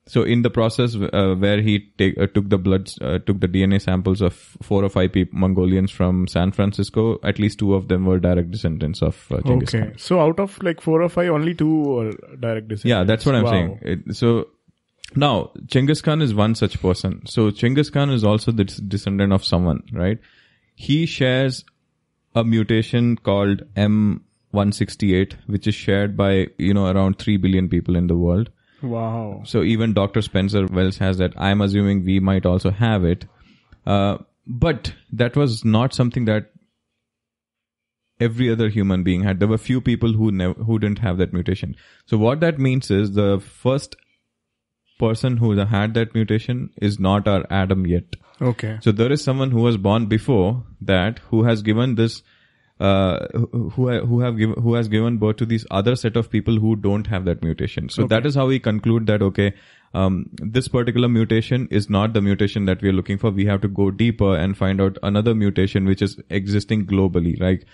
So 0.07 0.21
in 0.21 0.43
the 0.43 0.51
process 0.51 0.95
uh, 0.95 1.33
where 1.35 1.62
he 1.62 1.79
take, 1.97 2.15
uh, 2.19 2.27
took 2.27 2.50
the 2.50 2.59
blood, 2.59 2.91
uh, 3.01 3.17
took 3.19 3.39
the 3.39 3.47
DNA 3.47 3.81
samples 3.81 4.21
of 4.21 4.33
four 4.62 4.83
or 4.83 4.89
five 4.89 5.13
peop 5.13 5.33
Mongolians 5.33 5.89
from 5.89 6.27
San 6.27 6.51
Francisco, 6.51 7.19
at 7.24 7.39
least 7.39 7.57
two 7.57 7.74
of 7.74 7.88
them 7.88 8.05
were 8.05 8.19
direct 8.19 8.51
descendants 8.51 9.01
of 9.01 9.25
uh, 9.31 9.41
Genghis 9.41 9.74
Okay. 9.74 9.85
Khan. 9.85 9.97
So 9.97 10.19
out 10.19 10.39
of 10.39 10.62
like 10.62 10.79
four 10.79 11.01
or 11.01 11.09
five, 11.09 11.29
only 11.31 11.55
two 11.55 11.81
were 11.81 12.12
direct 12.39 12.67
descendants. 12.67 12.85
Yeah, 12.85 13.03
that's 13.03 13.25
what 13.25 13.33
I'm 13.33 13.43
Wow. 13.45 13.50
saying. 13.51 13.79
It, 13.81 14.15
so 14.15 14.50
now 15.15 15.51
Genghis 15.65 16.01
Khan 16.01 16.21
is 16.21 16.35
one 16.35 16.53
such 16.53 16.79
person. 16.81 17.25
So 17.25 17.50
Genghis 17.50 17.89
Khan 17.89 18.12
is 18.12 18.24
also 18.24 18.51
the 18.51 18.65
des- 18.65 18.81
descendant 18.88 19.33
of 19.33 19.43
someone, 19.43 19.81
right? 19.91 20.19
He 20.75 21.07
shares 21.07 21.65
a 22.35 22.43
mutation 22.43 23.15
called 23.17 23.63
M168, 24.53 25.33
which 25.47 25.67
is 25.67 25.74
shared 25.75 26.15
by, 26.15 26.47
you 26.57 26.74
know, 26.74 26.85
around 26.88 27.17
3 27.17 27.38
billion 27.38 27.69
people 27.69 27.95
in 27.95 28.07
the 28.07 28.15
world. 28.17 28.50
Wow. 28.85 29.41
So 29.45 29.63
even 29.63 29.93
Dr. 29.93 30.21
Spencer 30.21 30.65
Wells 30.67 30.97
has 30.97 31.17
that. 31.17 31.33
I'm 31.37 31.61
assuming 31.61 32.05
we 32.05 32.19
might 32.19 32.45
also 32.45 32.71
have 32.71 33.03
it. 33.03 33.25
Uh, 33.85 34.17
but 34.47 34.93
that 35.11 35.35
was 35.35 35.65
not 35.65 35.93
something 35.93 36.25
that 36.25 36.51
every 38.19 38.49
other 38.49 38.69
human 38.69 39.03
being 39.03 39.23
had. 39.23 39.39
There 39.39 39.47
were 39.47 39.57
few 39.57 39.81
people 39.81 40.13
who 40.13 40.31
never, 40.31 40.53
who 40.53 40.79
didn't 40.79 40.99
have 40.99 41.17
that 41.17 41.33
mutation. 41.33 41.75
So 42.05 42.17
what 42.17 42.39
that 42.39 42.59
means 42.59 42.89
is 42.91 43.13
the 43.13 43.39
first 43.39 43.95
person 44.97 45.37
who 45.37 45.57
had 45.57 45.93
that 45.95 46.13
mutation 46.13 46.69
is 46.81 46.99
not 46.99 47.27
our 47.27 47.45
Adam 47.49 47.85
yet. 47.85 48.15
Okay. 48.41 48.77
So 48.81 48.91
there 48.91 49.11
is 49.11 49.23
someone 49.23 49.51
who 49.51 49.61
was 49.61 49.77
born 49.77 50.05
before 50.05 50.63
that 50.81 51.19
who 51.29 51.43
has 51.43 51.61
given 51.61 51.95
this 51.95 52.21
uh, 52.79 53.27
who 53.34 53.89
who 54.05 54.20
have 54.20 54.38
given 54.38 54.62
who 54.62 54.74
has 54.74 54.88
given 54.88 55.17
birth 55.17 55.38
to 55.38 55.46
these 55.46 55.65
other 55.72 55.96
set 55.96 56.17
of 56.17 56.29
people 56.29 56.60
who 56.60 56.75
don't 56.75 57.08
have 57.08 57.25
that 57.25 57.41
mutation. 57.41 57.88
So 57.89 58.05
that 58.08 58.25
is 58.25 58.36
how 58.36 58.48
we 58.48 58.60
conclude 58.60 59.08
that 59.08 59.22
okay, 59.22 59.53
um, 59.94 60.29
this 60.34 60.67
particular 60.67 61.08
mutation 61.08 61.67
is 61.72 61.89
not 61.89 62.13
the 62.13 62.22
mutation 62.22 62.65
that 62.65 62.82
we 62.82 62.89
are 62.89 62.94
looking 62.94 63.17
for. 63.17 63.32
We 63.32 63.46
have 63.46 63.62
to 63.62 63.70
go 63.70 63.91
deeper 63.91 64.36
and 64.36 64.58
find 64.58 64.82
out 64.82 64.98
another 65.03 65.34
mutation 65.34 65.86
which 65.86 66.01
is 66.01 66.20
existing 66.29 66.86
globally, 66.86 67.39
like 67.39 67.65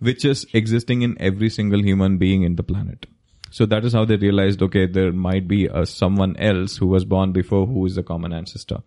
which 0.00 0.24
is 0.24 0.44
existing 0.52 1.02
in 1.02 1.16
every 1.20 1.50
single 1.50 1.82
human 1.82 2.18
being 2.18 2.42
in 2.42 2.56
the 2.56 2.64
planet. 2.64 3.06
So 3.50 3.64
that 3.66 3.84
is 3.84 3.92
how 3.92 4.04
they 4.04 4.16
realized 4.16 4.60
okay, 4.60 4.86
there 4.86 5.12
might 5.12 5.46
be 5.46 5.66
a 5.66 5.86
someone 5.86 6.36
else 6.36 6.76
who 6.76 6.88
was 6.88 7.04
born 7.04 7.32
before 7.32 7.66
who 7.66 7.86
is 7.86 7.96
a 7.96 8.02
common 8.02 8.32
ancestor 8.32 8.82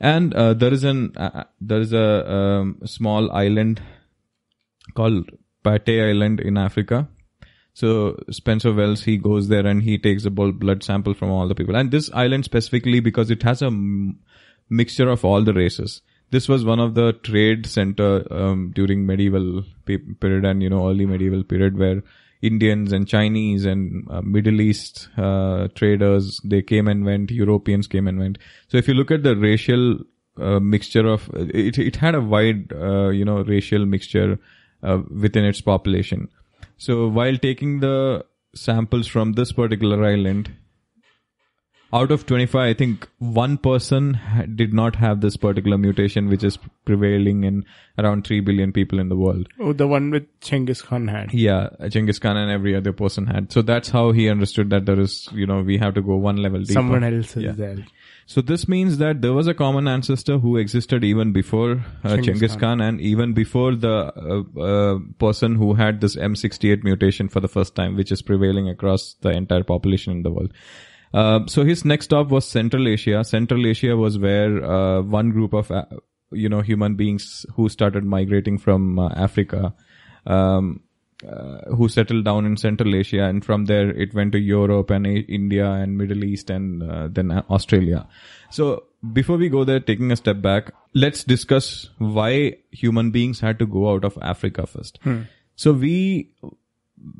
and 0.00 0.34
uh, 0.34 0.54
there 0.54 0.72
is 0.72 0.84
an 0.84 1.16
uh, 1.16 1.44
there 1.60 1.80
is 1.80 1.92
a 1.92 2.30
um, 2.30 2.78
small 2.84 3.30
island 3.32 3.80
called 4.94 5.30
Pate 5.62 6.00
Island 6.10 6.40
in 6.40 6.56
Africa. 6.56 7.08
So 7.74 8.16
Spencer 8.30 8.72
Wells 8.72 9.02
he 9.02 9.16
goes 9.16 9.48
there 9.48 9.66
and 9.66 9.82
he 9.82 9.98
takes 9.98 10.24
a 10.24 10.30
blood 10.30 10.82
sample 10.82 11.14
from 11.14 11.30
all 11.30 11.48
the 11.48 11.54
people. 11.54 11.74
And 11.74 11.90
this 11.90 12.10
island 12.12 12.44
specifically 12.44 13.00
because 13.00 13.30
it 13.30 13.42
has 13.42 13.62
a 13.62 13.66
m- 13.66 14.20
mixture 14.70 15.08
of 15.08 15.24
all 15.24 15.42
the 15.42 15.52
races. 15.52 16.00
This 16.30 16.48
was 16.48 16.64
one 16.64 16.80
of 16.80 16.94
the 16.94 17.12
trade 17.12 17.66
center 17.66 18.26
um, 18.32 18.72
during 18.74 19.06
medieval 19.06 19.64
pe- 19.86 19.98
period 19.98 20.44
and 20.44 20.62
you 20.62 20.70
know 20.70 20.88
early 20.88 21.06
medieval 21.06 21.42
period 21.42 21.76
where 21.76 22.02
Indians 22.42 22.92
and 22.92 23.08
Chinese 23.08 23.64
and 23.64 24.06
uh, 24.10 24.20
Middle 24.22 24.60
East 24.60 25.08
uh, 25.16 25.68
traders 25.74 26.40
they 26.44 26.62
came 26.62 26.88
and 26.88 27.04
went. 27.04 27.30
Europeans 27.30 27.86
came 27.86 28.06
and 28.06 28.18
went. 28.18 28.38
So 28.68 28.76
if 28.76 28.86
you 28.86 28.94
look 28.94 29.10
at 29.10 29.22
the 29.22 29.36
racial 29.36 29.98
uh, 30.40 30.60
mixture 30.60 31.06
of 31.06 31.28
it, 31.34 31.78
it 31.78 31.96
had 31.96 32.14
a 32.14 32.20
wide 32.20 32.72
uh, 32.72 33.08
you 33.08 33.24
know 33.24 33.42
racial 33.42 33.84
mixture 33.86 34.38
uh, 34.84 34.98
within 35.26 35.44
its 35.44 35.60
population. 35.60 36.28
So 36.76 37.08
while 37.08 37.36
taking 37.36 37.80
the 37.80 38.24
samples 38.54 39.06
from 39.06 39.32
this 39.32 39.52
particular 39.52 40.04
island, 40.04 40.52
out 41.92 42.10
of 42.10 42.26
25, 42.26 42.60
I 42.60 42.74
think 42.74 43.08
one 43.18 43.56
person 43.56 44.14
ha- 44.14 44.46
did 44.52 44.72
not 44.74 44.96
have 44.96 45.20
this 45.20 45.36
particular 45.36 45.78
mutation, 45.78 46.28
which 46.28 46.42
is 46.42 46.58
prevailing 46.84 47.44
in 47.44 47.64
around 47.98 48.26
3 48.26 48.40
billion 48.40 48.72
people 48.72 48.98
in 48.98 49.08
the 49.08 49.16
world. 49.16 49.46
Oh, 49.60 49.72
the 49.72 49.86
one 49.86 50.10
with 50.10 50.24
Genghis 50.40 50.82
Khan 50.82 51.06
had. 51.06 51.32
Yeah, 51.32 51.68
Genghis 51.88 52.18
Khan 52.18 52.36
and 52.36 52.50
every 52.50 52.74
other 52.74 52.92
person 52.92 53.28
had. 53.28 53.52
So 53.52 53.62
that's 53.62 53.90
how 53.90 54.10
he 54.10 54.28
understood 54.28 54.70
that 54.70 54.86
there 54.86 54.98
is, 54.98 55.28
you 55.32 55.46
know, 55.46 55.62
we 55.62 55.78
have 55.78 55.94
to 55.94 56.02
go 56.02 56.16
one 56.16 56.38
level 56.38 56.60
deeper. 56.60 56.72
Someone 56.72 57.04
else 57.04 57.36
is 57.36 57.44
Yeah. 57.44 57.52
there. 57.52 57.84
So 58.26 58.40
this 58.40 58.66
means 58.66 58.98
that 58.98 59.20
there 59.20 59.32
was 59.32 59.46
a 59.46 59.54
common 59.54 59.86
ancestor 59.86 60.38
who 60.38 60.56
existed 60.56 61.04
even 61.04 61.32
before 61.32 61.84
uh, 62.02 62.16
Genghis 62.16 62.26
Genghis 62.26 62.56
Khan 62.56 62.80
and 62.80 63.00
even 63.00 63.34
before 63.34 63.74
the 63.74 64.12
uh, 64.16 64.60
uh, 64.60 64.98
person 65.18 65.56
who 65.56 65.74
had 65.74 66.00
this 66.00 66.16
M68 66.16 66.84
mutation 66.84 67.28
for 67.28 67.40
the 67.40 67.48
first 67.48 67.74
time, 67.74 67.96
which 67.96 68.10
is 68.10 68.22
prevailing 68.22 68.68
across 68.68 69.14
the 69.20 69.30
entire 69.30 69.62
population 69.62 70.12
in 70.12 70.22
the 70.22 70.32
world. 70.32 70.52
Uh, 71.12 71.40
so 71.46 71.64
his 71.64 71.84
next 71.84 72.06
stop 72.06 72.28
was 72.28 72.46
Central 72.46 72.88
Asia. 72.88 73.22
Central 73.24 73.66
Asia 73.66 73.96
was 73.96 74.18
where 74.18 74.64
uh, 74.64 75.02
one 75.02 75.30
group 75.30 75.52
of 75.52 75.70
uh, 75.70 75.84
you 76.32 76.48
know 76.48 76.60
human 76.60 76.96
beings 76.96 77.46
who 77.54 77.68
started 77.68 78.04
migrating 78.04 78.58
from 78.58 78.98
uh, 78.98 79.08
Africa. 79.10 79.74
Um, 80.26 80.80
uh, 81.28 81.74
who 81.74 81.88
settled 81.88 82.24
down 82.24 82.46
in 82.46 82.56
Central 82.56 82.94
Asia, 82.94 83.24
and 83.24 83.44
from 83.44 83.64
there 83.66 83.90
it 83.90 84.14
went 84.14 84.32
to 84.32 84.38
Europe 84.38 84.90
and 84.90 85.06
A- 85.06 85.26
India 85.28 85.70
and 85.70 85.96
Middle 85.96 86.24
East 86.24 86.50
and 86.50 86.82
uh, 86.82 87.08
then 87.08 87.30
Australia. 87.50 88.06
So 88.50 88.84
before 89.12 89.36
we 89.36 89.48
go 89.48 89.64
there, 89.64 89.80
taking 89.80 90.12
a 90.12 90.16
step 90.16 90.40
back, 90.40 90.72
let's 90.94 91.24
discuss 91.24 91.90
why 91.98 92.56
human 92.70 93.10
beings 93.10 93.40
had 93.40 93.58
to 93.58 93.66
go 93.66 93.90
out 93.90 94.04
of 94.04 94.18
Africa 94.22 94.66
first. 94.66 94.98
So 95.56 95.72
we 95.72 96.30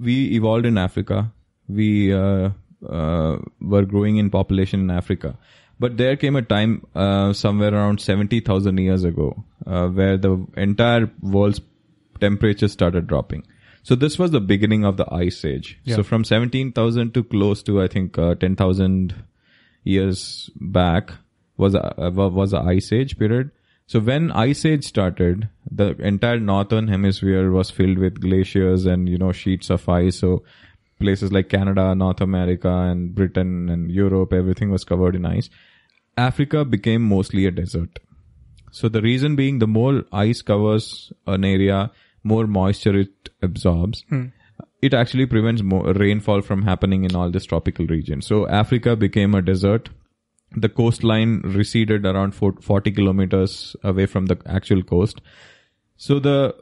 we 0.00 0.34
evolved 0.37 0.66
in 0.66 0.78
Africa. 0.78 1.32
We 1.68 2.12
uh, 2.12 2.50
uh, 2.88 3.38
were 3.61 3.84
growing 3.84 4.16
in 4.16 4.30
population 4.30 4.80
in 4.80 4.90
Africa. 4.90 5.37
But 5.80 5.96
there 5.96 6.16
came 6.16 6.37
a 6.37 6.42
time 6.42 6.87
uh, 6.94 7.32
somewhere 7.32 7.75
around 7.75 8.00
70,000 8.00 8.78
years 8.78 9.02
ago 9.04 9.44
uh, 9.66 9.88
where 9.88 10.16
the 10.16 10.46
entire 10.56 11.11
world's 11.20 11.61
temperature 12.20 12.68
started 12.68 13.06
dropping. 13.08 13.44
So 13.84 13.94
this 13.94 14.18
was 14.18 14.30
the 14.30 14.40
beginning 14.40 14.84
of 14.84 14.96
the 14.96 15.06
ice 15.14 15.44
age. 15.44 15.78
So 15.96 16.02
from 16.02 16.24
17,000 16.24 17.12
to 17.14 17.22
close 17.22 17.62
to 17.64 17.82
I 17.82 17.86
think 17.86 18.18
uh, 18.18 18.34
10,000 18.34 19.14
years 19.84 20.50
back 20.56 21.12
was 21.58 21.74
uh, 21.74 22.10
was 22.14 22.52
a 22.54 22.60
ice 22.60 22.92
age 22.92 23.18
period. 23.18 23.50
So 23.86 24.00
when 24.00 24.30
ice 24.32 24.64
age 24.64 24.84
started, 24.84 25.50
the 25.70 25.90
entire 25.98 26.40
northern 26.40 26.88
hemisphere 26.88 27.50
was 27.50 27.70
filled 27.70 27.98
with 27.98 28.20
glaciers 28.20 28.86
and 28.86 29.06
you 29.08 29.18
know 29.18 29.32
sheets 29.32 29.68
of 29.68 29.86
ice. 29.86 30.16
So 30.16 30.42
places 30.98 31.30
like 31.30 31.50
Canada, 31.50 31.94
North 31.94 32.22
America, 32.22 32.70
and 32.70 33.14
Britain 33.14 33.68
and 33.68 33.90
Europe, 33.90 34.32
everything 34.32 34.70
was 34.70 34.84
covered 34.84 35.14
in 35.14 35.26
ice. 35.26 35.50
Africa 36.16 36.64
became 36.64 37.02
mostly 37.02 37.44
a 37.44 37.50
desert. 37.50 37.98
So 38.70 38.88
the 38.88 39.02
reason 39.02 39.36
being, 39.36 39.58
the 39.58 39.66
more 39.66 40.04
ice 40.12 40.40
covers 40.42 41.12
an 41.26 41.44
area, 41.44 41.90
more 42.24 42.46
moisture 42.46 42.98
it 42.98 43.30
absorbs. 43.42 44.04
It 44.82 44.94
actually 44.94 45.26
prevents 45.26 45.62
more 45.62 45.92
rainfall 45.92 46.42
from 46.42 46.62
happening 46.62 47.04
in 47.04 47.14
all 47.14 47.30
this 47.30 47.44
tropical 47.44 47.86
region. 47.86 48.20
So 48.22 48.48
Africa 48.48 48.96
became 48.96 49.34
a 49.34 49.42
desert. 49.42 49.88
The 50.56 50.68
coastline 50.68 51.40
receded 51.44 52.04
around 52.06 52.32
40 52.34 52.90
kilometers 52.90 53.76
away 53.82 54.06
from 54.06 54.26
the 54.26 54.38
actual 54.46 54.82
coast. 54.82 55.20
So 55.96 56.18
the 56.18 56.54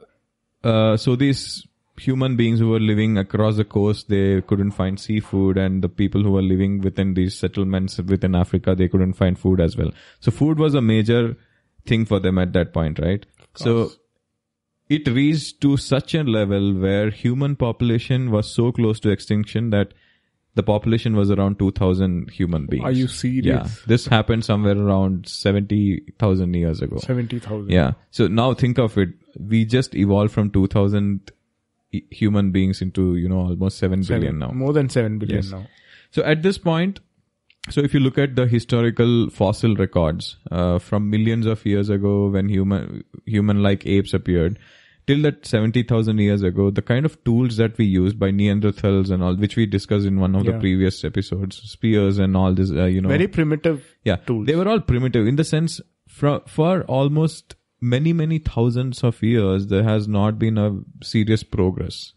uh, 0.63 0.95
so 0.97 1.15
these 1.15 1.67
human 1.97 2.35
beings 2.35 2.59
who 2.59 2.69
were 2.69 2.79
living 2.79 3.17
across 3.17 3.57
the 3.57 3.63
coast, 3.63 4.09
they 4.09 4.41
couldn't 4.41 4.71
find 4.71 4.99
seafood, 4.99 5.57
and 5.57 5.83
the 5.83 5.89
people 5.89 6.23
who 6.23 6.31
were 6.31 6.41
living 6.41 6.81
within 6.81 7.13
these 7.13 7.37
settlements 7.37 7.97
within 7.99 8.35
Africa, 8.35 8.73
they 8.73 8.87
couldn't 8.87 9.13
find 9.13 9.37
food 9.37 9.59
as 9.59 9.77
well. 9.77 9.91
So 10.19 10.31
food 10.31 10.57
was 10.57 10.73
a 10.73 10.81
major 10.81 11.35
thing 11.85 12.05
for 12.05 12.19
them 12.19 12.37
at 12.39 12.53
that 12.53 12.73
point, 12.73 12.99
right? 12.99 13.25
So 13.55 13.91
it 14.89 15.07
reached 15.07 15.61
to 15.61 15.77
such 15.77 16.13
a 16.13 16.23
level 16.23 16.73
where 16.73 17.09
human 17.09 17.55
population 17.55 18.31
was 18.31 18.49
so 18.53 18.71
close 18.71 18.99
to 19.01 19.09
extinction 19.09 19.69
that 19.71 19.93
the 20.55 20.61
population 20.63 21.15
was 21.15 21.31
around 21.31 21.57
2000 21.57 22.29
human 22.29 22.67
beings. 22.67 22.83
Are 22.83 22.91
you 22.91 23.07
serious? 23.07 23.45
Yeah. 23.45 23.67
This 23.87 24.05
happened 24.05 24.45
somewhere 24.45 24.77
around 24.77 25.27
70,000 25.27 26.53
years 26.53 26.81
ago. 26.81 26.97
70,000. 26.97 27.71
Yeah. 27.71 27.93
So 28.11 28.27
now 28.27 28.53
think 28.53 28.77
of 28.77 28.97
it. 28.97 29.09
We 29.39 29.65
just 29.65 29.95
evolved 29.95 30.31
from 30.31 30.51
2000 30.51 31.31
human 32.11 32.51
beings 32.51 32.81
into, 32.81 33.15
you 33.15 33.29
know, 33.29 33.39
almost 33.39 33.77
7 33.79 34.01
billion 34.01 34.21
Seven- 34.33 34.39
now. 34.39 34.51
More 34.51 34.73
than 34.73 34.89
7 34.89 35.17
billion 35.17 35.37
Yes. 35.43 35.51
now. 35.51 35.65
So 36.11 36.23
at 36.23 36.43
this 36.43 36.57
point, 36.59 36.99
so 37.69 37.81
if 37.81 37.93
you 37.93 37.99
look 37.99 38.17
at 38.17 38.35
the 38.35 38.45
historical 38.45 39.29
fossil 39.29 39.75
records 39.75 40.37
uh, 40.51 40.79
from 40.79 41.09
millions 41.09 41.45
of 41.45 41.65
years 41.65 41.89
ago 41.89 42.27
when 42.27 42.49
human 42.49 43.03
human 43.25 43.61
like 43.63 43.85
apes 43.85 44.13
appeared 44.13 44.59
till 45.07 45.21
that 45.21 45.45
70,000 45.45 46.17
years 46.19 46.43
ago 46.43 46.69
the 46.71 46.81
kind 46.81 47.05
of 47.05 47.21
tools 47.23 47.57
that 47.57 47.77
we 47.77 47.85
used 47.85 48.17
by 48.19 48.29
neanderthals 48.31 49.09
and 49.11 49.23
all 49.23 49.35
which 49.35 49.55
we 49.55 49.65
discussed 49.65 50.05
in 50.05 50.19
one 50.19 50.35
of 50.35 50.45
the 50.45 50.53
previous 50.59 51.03
episodes 51.03 51.57
spears 51.71 52.17
and 52.19 52.35
all 52.37 52.53
this 52.53 52.71
uh, 52.71 52.85
you 52.85 53.01
know 53.01 53.09
Very 53.09 53.27
primitive. 53.27 53.95
yeah 54.03 54.17
tools. 54.17 54.45
they 54.47 54.55
were 54.55 54.67
all 54.67 54.79
primitive 54.79 55.27
in 55.27 55.35
the 55.37 55.43
sense 55.43 55.79
for, 56.07 56.41
for 56.47 56.83
almost 56.83 57.55
many 57.81 58.13
many 58.13 58.39
thousands 58.39 59.03
of 59.03 59.21
years 59.23 59.67
there 59.67 59.83
has 59.83 60.07
not 60.07 60.39
been 60.39 60.57
a 60.57 60.79
serious 61.01 61.43
progress 61.43 62.13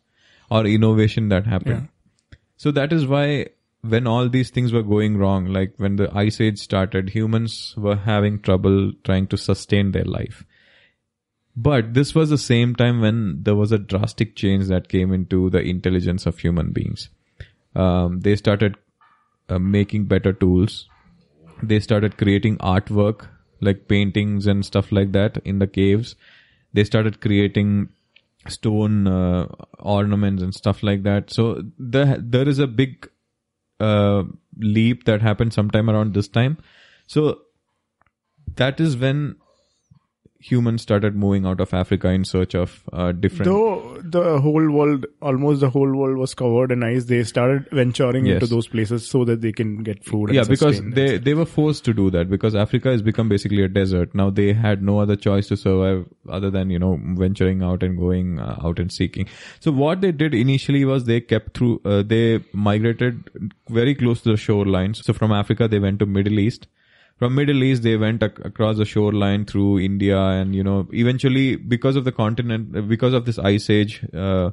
or 0.51 0.65
innovation 0.65 1.29
that 1.29 1.47
happened 1.47 1.89
so 2.57 2.71
that 2.71 2.93
is 2.93 3.07
why 3.07 3.47
when 3.83 4.07
all 4.07 4.29
these 4.29 4.51
things 4.51 4.73
were 4.73 4.83
going 4.83 5.17
wrong 5.17 5.47
like 5.47 5.75
when 5.77 5.97
the 5.97 6.11
ice 6.17 6.41
age 6.41 6.59
started 6.59 7.11
humans 7.11 7.75
were 7.77 7.97
having 7.97 8.41
trouble 8.41 8.93
trying 9.05 9.27
to 9.29 9.37
sustain 9.37 9.93
their 9.93 10.05
life. 10.05 10.45
But 11.57 11.95
this 11.95 12.15
was 12.15 12.29
the 12.29 12.39
same 12.39 12.75
time 12.75 13.01
when 13.01 13.43
there 13.43 13.55
was 13.55 13.73
a 13.73 13.79
drastic 13.79 14.37
change 14.37 14.67
that 14.67 14.89
came 14.89 15.13
into 15.13 15.49
the 15.49 15.61
intelligence 15.61 16.27
of 16.27 16.39
human 16.39 16.73
beings. 16.73 17.09
Um, 17.75 18.21
they 18.21 18.37
started 18.37 18.77
uh, 19.49 19.59
making 19.59 20.05
better 20.05 20.33
tools. 20.33 20.89
They 21.63 21.81
started 21.81 22.19
creating 22.19 22.59
artwork 22.59 23.29
like 23.61 23.89
paintings 23.89 24.47
and 24.47 24.67
stuff 24.67 24.93
like 24.93 25.13
that 25.13 25.39
in 25.45 25.59
the 25.59 25.67
caves. 25.67 26.15
They 26.75 26.85
started 26.85 27.23
creating 27.23 27.89
stone 28.49 29.07
uh, 29.07 29.47
ornaments 29.79 30.43
and 30.43 30.55
stuff 30.55 30.83
like 30.83 31.05
that. 31.05 31.33
So 31.33 31.63
the, 31.79 32.23
there 32.23 32.47
is 32.47 32.59
a 32.59 32.67
big 32.67 33.09
uh, 33.81 34.25
leap 34.59 35.05
that 35.05 35.23
happened 35.23 35.53
sometime 35.53 35.91
around 35.91 36.15
this 36.15 36.29
time. 36.29 36.59
So 37.07 37.43
that 38.57 38.81
is 38.81 38.97
when 38.97 39.37
humans 40.49 40.83
started 40.87 41.15
moving 41.23 41.47
out 41.51 41.61
of 41.65 41.73
africa 41.79 42.09
in 42.17 42.25
search 42.31 42.55
of 42.63 42.75
uh, 42.93 43.13
different 43.13 43.51
Though 43.51 43.99
the 44.17 44.41
whole 44.41 44.67
world, 44.79 45.07
almost 45.31 45.61
the 45.61 45.71
whole 45.71 45.93
world 46.01 46.19
was 46.19 46.35
covered 46.41 46.73
in 46.75 46.83
ice, 46.89 47.05
they 47.07 47.23
started 47.25 47.69
venturing 47.81 48.27
Yes. 48.27 48.35
into 48.37 48.47
those 48.55 48.69
places 48.75 49.09
so 49.15 49.25
that 49.31 49.41
they 49.47 49.53
can 49.61 49.71
get 49.89 50.05
food. 50.11 50.29
And 50.31 50.37
yeah 50.39 50.45
because 50.53 50.81
they 50.99 51.07
they 51.29 51.35
were 51.41 51.47
forced 51.55 51.85
to 51.89 51.95
do 52.01 52.07
that 52.17 52.31
because 52.35 52.55
africa 52.65 52.93
has 52.95 53.03
become 53.09 53.29
basically 53.33 53.63
a 53.65 53.69
desert 53.79 54.15
now 54.23 54.29
they 54.41 54.47
had 54.67 54.83
no 54.91 54.99
other 55.07 55.17
choice 55.27 55.49
to 55.55 55.57
survive 55.65 56.05
other 56.39 56.51
than 56.59 56.71
you 56.77 56.79
know 56.85 56.93
venturing 57.25 57.63
out 57.71 57.83
and 57.89 57.99
going 58.05 58.39
uh, 58.47 58.57
out 58.71 58.79
and 58.85 58.93
seeking 59.01 59.29
so 59.67 59.73
what 59.83 60.01
they 60.07 60.13
did 60.23 60.35
initially 60.45 60.85
was 60.93 61.05
they 61.11 61.21
kept 61.35 61.57
through 61.59 61.75
uh, 61.85 62.03
they 62.15 62.25
migrated 62.71 63.31
very 63.83 63.95
close 64.05 64.21
to 64.27 64.31
the 64.37 64.41
shorelines 64.47 65.03
so 65.11 65.13
from 65.21 65.33
africa 65.43 65.69
they 65.75 65.79
went 65.89 65.99
to 66.05 66.07
middle 66.19 66.39
east 66.47 66.67
from 67.19 67.35
middle 67.35 67.63
east 67.63 67.83
they 67.83 67.97
went 67.97 68.23
ac- 68.23 68.43
across 68.45 68.77
the 68.77 68.85
shoreline 68.85 69.45
through 69.45 69.79
india 69.81 70.19
and 70.19 70.55
you 70.55 70.63
know 70.63 70.87
eventually 70.93 71.57
because 71.57 71.97
of 71.97 72.05
the 72.05 72.13
continent 72.13 72.77
uh, 72.77 72.81
because 72.81 73.13
of 73.13 73.25
this 73.25 73.39
ice 73.39 73.69
age 73.71 74.05
uh, 74.15 74.51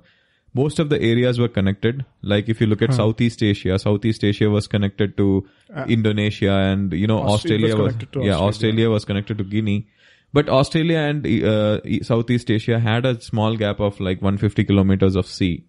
most 0.55 0.79
of 0.79 0.89
the 0.89 1.01
areas 1.01 1.39
were 1.39 1.47
connected. 1.47 2.05
Like 2.21 2.47
if 2.47 2.61
you 2.61 2.67
look 2.67 2.81
at 2.81 2.93
southeast 2.93 3.41
asia 3.41 3.79
southeast 3.79 4.23
asia 4.23 4.49
was 4.49 4.67
connected 4.67 5.17
to 5.17 5.47
indonesia 5.87 6.51
and 6.51 6.93
you 6.93 7.07
know 7.07 7.21
was 7.21 7.33
australia 7.35 7.75
was, 7.75 7.93
connected 7.93 8.13
to 8.13 8.19
yeah 8.19 8.33
Australia. 8.33 8.47
australia 8.47 8.89
was 8.91 9.05
connected 9.05 9.37
to 9.39 9.43
guinea. 9.43 9.87
But 10.31 10.49
australia 10.49 10.99
and 10.99 11.25
uh, 11.27 11.79
southeast 12.03 12.49
asia 12.49 12.79
had 12.79 13.05
a 13.05 13.19
small 13.21 13.55
gap 13.55 13.79
of 13.79 13.99
like 13.99 14.21
150 14.21 14.63
kilometers 14.63 15.15
of 15.15 15.25
sea 15.25 15.65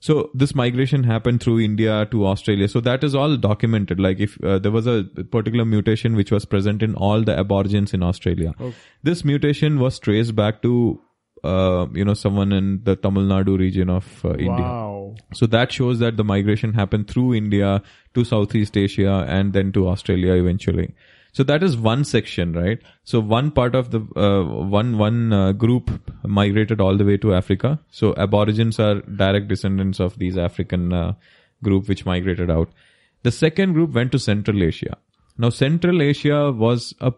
so 0.00 0.30
this 0.34 0.54
migration 0.54 1.04
happened 1.04 1.42
through 1.42 1.60
India 1.60 2.06
to 2.10 2.26
Australia. 2.26 2.68
So 2.68 2.80
that 2.80 3.04
is 3.04 3.14
all 3.14 3.36
documented. 3.36 4.00
Like 4.00 4.20
if 4.20 4.36
uh, 4.42 4.58
there 4.58 4.72
was 4.72 4.86
a 4.86 5.04
particular 5.30 5.64
mutation 5.64 6.16
which 6.16 6.30
was 6.30 6.44
present 6.44 6.82
in 6.82 6.94
all 6.94 7.22
the 7.22 7.38
aborigines 7.38 7.94
in 7.94 8.02
Australia, 8.02 8.54
this 9.02 9.24
mutation 9.24 9.78
was 9.78 9.98
traced 9.98 10.34
back 10.34 10.62
to 10.62 11.00
uh, 11.42 11.86
you 11.92 12.04
know 12.04 12.14
someone 12.14 12.52
in 12.52 12.82
the 12.84 12.96
Tamil 12.96 13.24
Nadu 13.24 13.58
region 13.58 13.90
of 13.90 14.24
uh, 14.24 14.30
India. 14.30 14.68
Wow. 14.68 15.14
So 15.34 15.46
that 15.46 15.72
shows 15.72 15.98
that 15.98 16.16
the 16.16 16.24
migration 16.24 16.72
happened 16.72 17.08
through 17.08 17.34
India 17.34 17.82
to 18.14 18.24
Southeast 18.24 18.76
Asia 18.76 19.24
and 19.28 19.52
then 19.52 19.72
to 19.72 19.88
Australia 19.88 20.32
eventually. 20.34 20.94
So 21.34 21.42
that 21.42 21.64
is 21.64 21.76
one 21.76 22.04
section, 22.04 22.52
right? 22.52 22.80
So 23.02 23.18
one 23.18 23.50
part 23.50 23.74
of 23.74 23.90
the 23.90 24.00
uh, 24.16 24.44
one 24.78 24.98
one 24.98 25.32
uh, 25.32 25.52
group 25.52 25.90
migrated 26.22 26.80
all 26.80 26.96
the 26.96 27.04
way 27.04 27.16
to 27.18 27.34
Africa. 27.34 27.80
So 27.90 28.14
Aborigines 28.16 28.78
are 28.78 29.00
direct 29.00 29.48
descendants 29.48 29.98
of 29.98 30.16
these 30.16 30.38
African 30.38 30.92
uh, 30.92 31.14
group 31.62 31.88
which 31.88 32.06
migrated 32.06 32.52
out. 32.52 32.70
The 33.24 33.32
second 33.32 33.72
group 33.72 33.90
went 33.90 34.12
to 34.12 34.18
Central 34.20 34.62
Asia. 34.62 34.96
Now 35.36 35.50
Central 35.50 36.00
Asia 36.02 36.52
was 36.52 36.94
a 37.00 37.12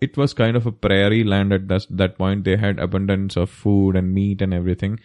it 0.00 0.16
was 0.16 0.32
kind 0.32 0.56
of 0.56 0.66
a 0.66 0.72
prairie 0.72 1.24
land 1.24 1.52
at 1.52 1.68
that, 1.68 1.86
that 1.90 2.16
point. 2.16 2.44
They 2.44 2.56
had 2.56 2.78
abundance 2.78 3.36
of 3.36 3.50
food 3.50 3.94
and 3.94 4.14
meat 4.14 4.40
and 4.40 4.54
everything. 4.54 4.98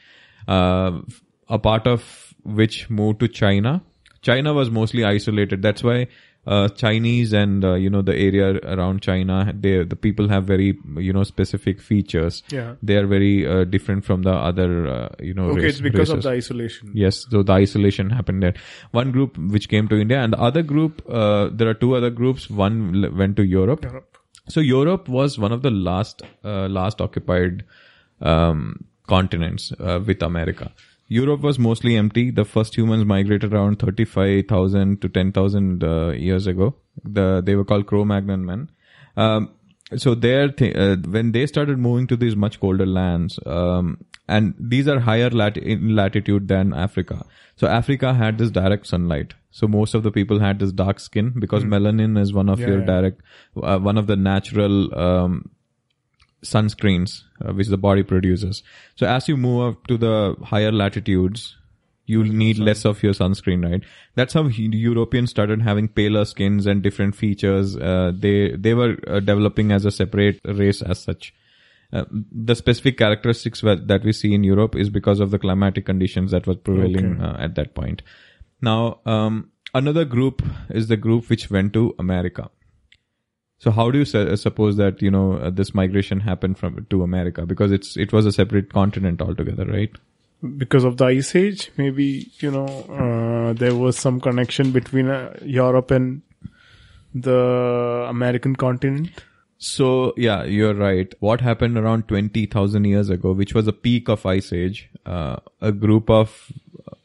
Uh, 0.47 1.01
a 1.49 1.59
part 1.59 1.85
of 1.85 2.33
which 2.43 2.89
moved 2.89 3.19
to 3.19 3.27
China. 3.27 3.83
China 4.21 4.53
was 4.53 4.71
mostly 4.71 5.03
isolated. 5.03 5.61
That's 5.61 5.83
why 5.83 6.07
uh, 6.47 6.67
Chinese 6.69 7.33
and 7.33 7.65
uh, 7.65 7.73
you 7.73 7.89
know 7.89 8.01
the 8.01 8.15
area 8.15 8.59
around 8.63 9.01
China, 9.01 9.51
they 9.59 9.83
the 9.83 9.95
people 9.95 10.29
have 10.29 10.45
very 10.45 10.77
you 10.97 11.11
know 11.11 11.23
specific 11.23 11.81
features. 11.81 12.43
Yeah. 12.51 12.75
They 12.83 12.97
are 12.97 13.07
very 13.07 13.47
uh, 13.47 13.63
different 13.63 14.05
from 14.05 14.21
the 14.23 14.31
other 14.33 14.87
uh, 14.87 15.09
you 15.19 15.33
know. 15.33 15.45
Okay, 15.49 15.61
race- 15.61 15.73
it's 15.73 15.81
because 15.81 16.09
of 16.09 16.21
the 16.21 16.29
isolation. 16.29 16.91
Yes, 16.93 17.25
so 17.29 17.41
the 17.43 17.53
isolation 17.53 18.09
happened 18.11 18.43
there. 18.43 18.53
One 18.91 19.11
group 19.11 19.37
which 19.37 19.69
came 19.69 19.87
to 19.87 19.95
India, 19.99 20.19
and 20.21 20.33
the 20.33 20.39
other 20.39 20.61
group, 20.61 21.01
uh, 21.09 21.49
there 21.51 21.67
are 21.67 21.73
two 21.73 21.95
other 21.95 22.09
groups. 22.11 22.49
One 22.49 23.03
l- 23.03 23.11
went 23.11 23.35
to 23.37 23.43
Europe. 23.43 23.83
Europe. 23.83 24.11
So 24.47 24.59
Europe 24.59 25.09
was 25.09 25.39
one 25.39 25.51
of 25.51 25.63
the 25.63 25.71
last, 25.71 26.21
uh, 26.43 26.67
last 26.67 27.01
occupied 27.01 27.63
um, 28.21 28.85
continents 29.07 29.71
uh, 29.79 29.99
with 30.05 30.21
America. 30.21 30.71
Europe 31.07 31.41
was 31.41 31.59
mostly 31.59 31.95
empty. 31.95 32.31
The 32.31 32.45
first 32.45 32.75
humans 32.75 33.05
migrated 33.05 33.53
around 33.53 33.79
thirty-five 33.79 34.47
thousand 34.47 35.01
to 35.01 35.09
ten 35.09 35.31
thousand 35.31 35.83
uh, 35.83 36.09
years 36.11 36.47
ago. 36.47 36.75
The 37.03 37.41
they 37.45 37.55
were 37.55 37.65
called 37.65 37.85
Cro-Magnon 37.85 38.45
men. 38.45 38.69
Um, 39.15 39.51
so 39.95 40.15
there, 40.15 40.49
th- 40.49 40.75
uh, 40.75 40.95
when 41.07 41.31
they 41.31 41.45
started 41.45 41.77
moving 41.77 42.07
to 42.07 42.15
these 42.15 42.35
much 42.35 42.59
colder 42.59 42.87
lands, 42.87 43.39
um, 43.45 44.03
and 44.27 44.55
these 44.59 44.87
are 44.87 44.99
higher 44.99 45.29
lat- 45.29 45.57
in 45.57 45.95
latitude 45.95 46.47
than 46.47 46.73
Africa. 46.73 47.23
So 47.55 47.67
Africa 47.67 48.13
had 48.13 48.39
this 48.39 48.49
direct 48.49 48.87
sunlight. 48.87 49.35
So 49.51 49.67
most 49.67 49.93
of 49.93 50.03
the 50.03 50.11
people 50.11 50.39
had 50.39 50.59
this 50.59 50.71
dark 50.71 50.99
skin 50.99 51.33
because 51.39 51.63
melanin 51.63 52.19
is 52.19 52.33
one 52.33 52.49
of 52.49 52.59
Yeah, 52.59 52.67
your 52.67 52.79
yeah. 52.79 52.85
direct, 52.85 53.21
uh, 53.61 53.77
one 53.77 53.97
of 53.97 54.07
the 54.07 54.15
natural 54.15 54.99
um, 54.99 55.51
sunscreens 56.45 57.23
uh, 57.43 57.53
which 57.53 57.67
the 57.67 57.77
body 57.77 58.03
produces. 58.03 58.63
So 58.95 59.07
as 59.07 59.27
you 59.27 59.37
move 59.37 59.67
up 59.67 59.87
to 59.87 59.97
the 59.97 60.35
higher 60.43 60.71
latitudes, 60.71 61.55
you 62.07 62.23
need 62.23 62.59
less 62.59 62.85
of 62.85 63.01
your 63.01 63.13
sunscreen, 63.13 63.63
right? 63.67 63.81
That's 64.15 64.33
how 64.33 64.43
Europeans 64.47 65.31
started 65.31 65.61
having 65.61 65.87
paler 65.87 66.25
skins 66.25 66.67
and 66.67 66.83
different 66.83 67.15
features. 67.15 67.75
Uh, 67.75 68.11
they 68.17 68.51
they 68.55 68.73
were 68.75 68.97
uh, 69.07 69.19
developing 69.19 69.71
as 69.71 69.85
a 69.85 69.91
separate 69.91 70.39
race 70.45 70.81
as 70.81 70.99
such. 70.99 71.33
Uh, 71.93 72.03
the 72.31 72.55
specific 72.55 72.97
characteristics 72.97 73.61
that 73.61 74.01
we 74.03 74.11
see 74.11 74.33
in 74.33 74.43
Europe 74.43 74.75
is 74.75 74.89
because 74.89 75.19
of 75.19 75.31
the 75.31 75.39
climatic 75.39 75.85
conditions 75.85 76.31
that 76.31 76.47
was 76.47 76.57
prevailing 76.57 77.13
Okay. 77.13 77.23
uh, 77.23 77.37
at 77.37 77.55
that 77.55 77.73
point. 77.73 78.01
Now, 78.61 78.99
um, 79.05 79.51
another 79.73 80.05
group 80.05 80.41
is 80.69 80.87
the 80.87 80.97
group 80.97 81.29
which 81.29 81.49
went 81.49 81.73
to 81.73 81.95
America. 81.99 82.49
So 83.65 83.71
how 83.71 83.89
do 83.89 83.97
you 83.97 84.05
su- 84.05 84.35
suppose 84.37 84.75
that 84.77 85.01
you 85.01 85.09
know 85.09 85.37
uh, 85.37 85.49
this 85.49 85.73
migration 85.73 86.19
happened 86.19 86.59
from 86.59 86.85
to 86.91 87.01
America 87.01 87.47
because 87.47 87.71
it's 87.71 87.97
it 87.97 88.13
was 88.13 88.27
a 88.27 88.31
separate 88.31 88.71
continent 88.71 89.23
altogether, 89.23 89.65
right? 89.65 89.89
Because 90.57 90.83
of 90.83 90.97
the 90.97 91.05
ice 91.05 91.35
age, 91.35 91.71
maybe, 91.75 92.29
you 92.41 92.51
know, 92.51 92.67
uh, 92.67 93.53
there 93.53 93.73
was 93.73 93.97
some 93.97 94.21
connection 94.21 94.71
between 94.71 95.09
uh, 95.09 95.35
Europe 95.41 95.89
and 95.89 96.21
the 97.15 98.05
American 98.07 98.55
continent. 98.55 99.23
So 99.57 100.13
yeah, 100.15 100.43
you're 100.43 100.75
right. 100.75 101.11
What 101.19 101.41
happened 101.41 101.75
around 101.75 102.07
twenty 102.07 102.45
thousand 102.45 102.85
years 102.85 103.09
ago, 103.09 103.31
which 103.31 103.55
was 103.55 103.65
the 103.65 103.73
peak 103.73 104.09
of 104.09 104.27
ice 104.27 104.53
age, 104.53 104.91
uh, 105.07 105.37
a 105.59 105.71
group 105.71 106.11
of 106.11 106.51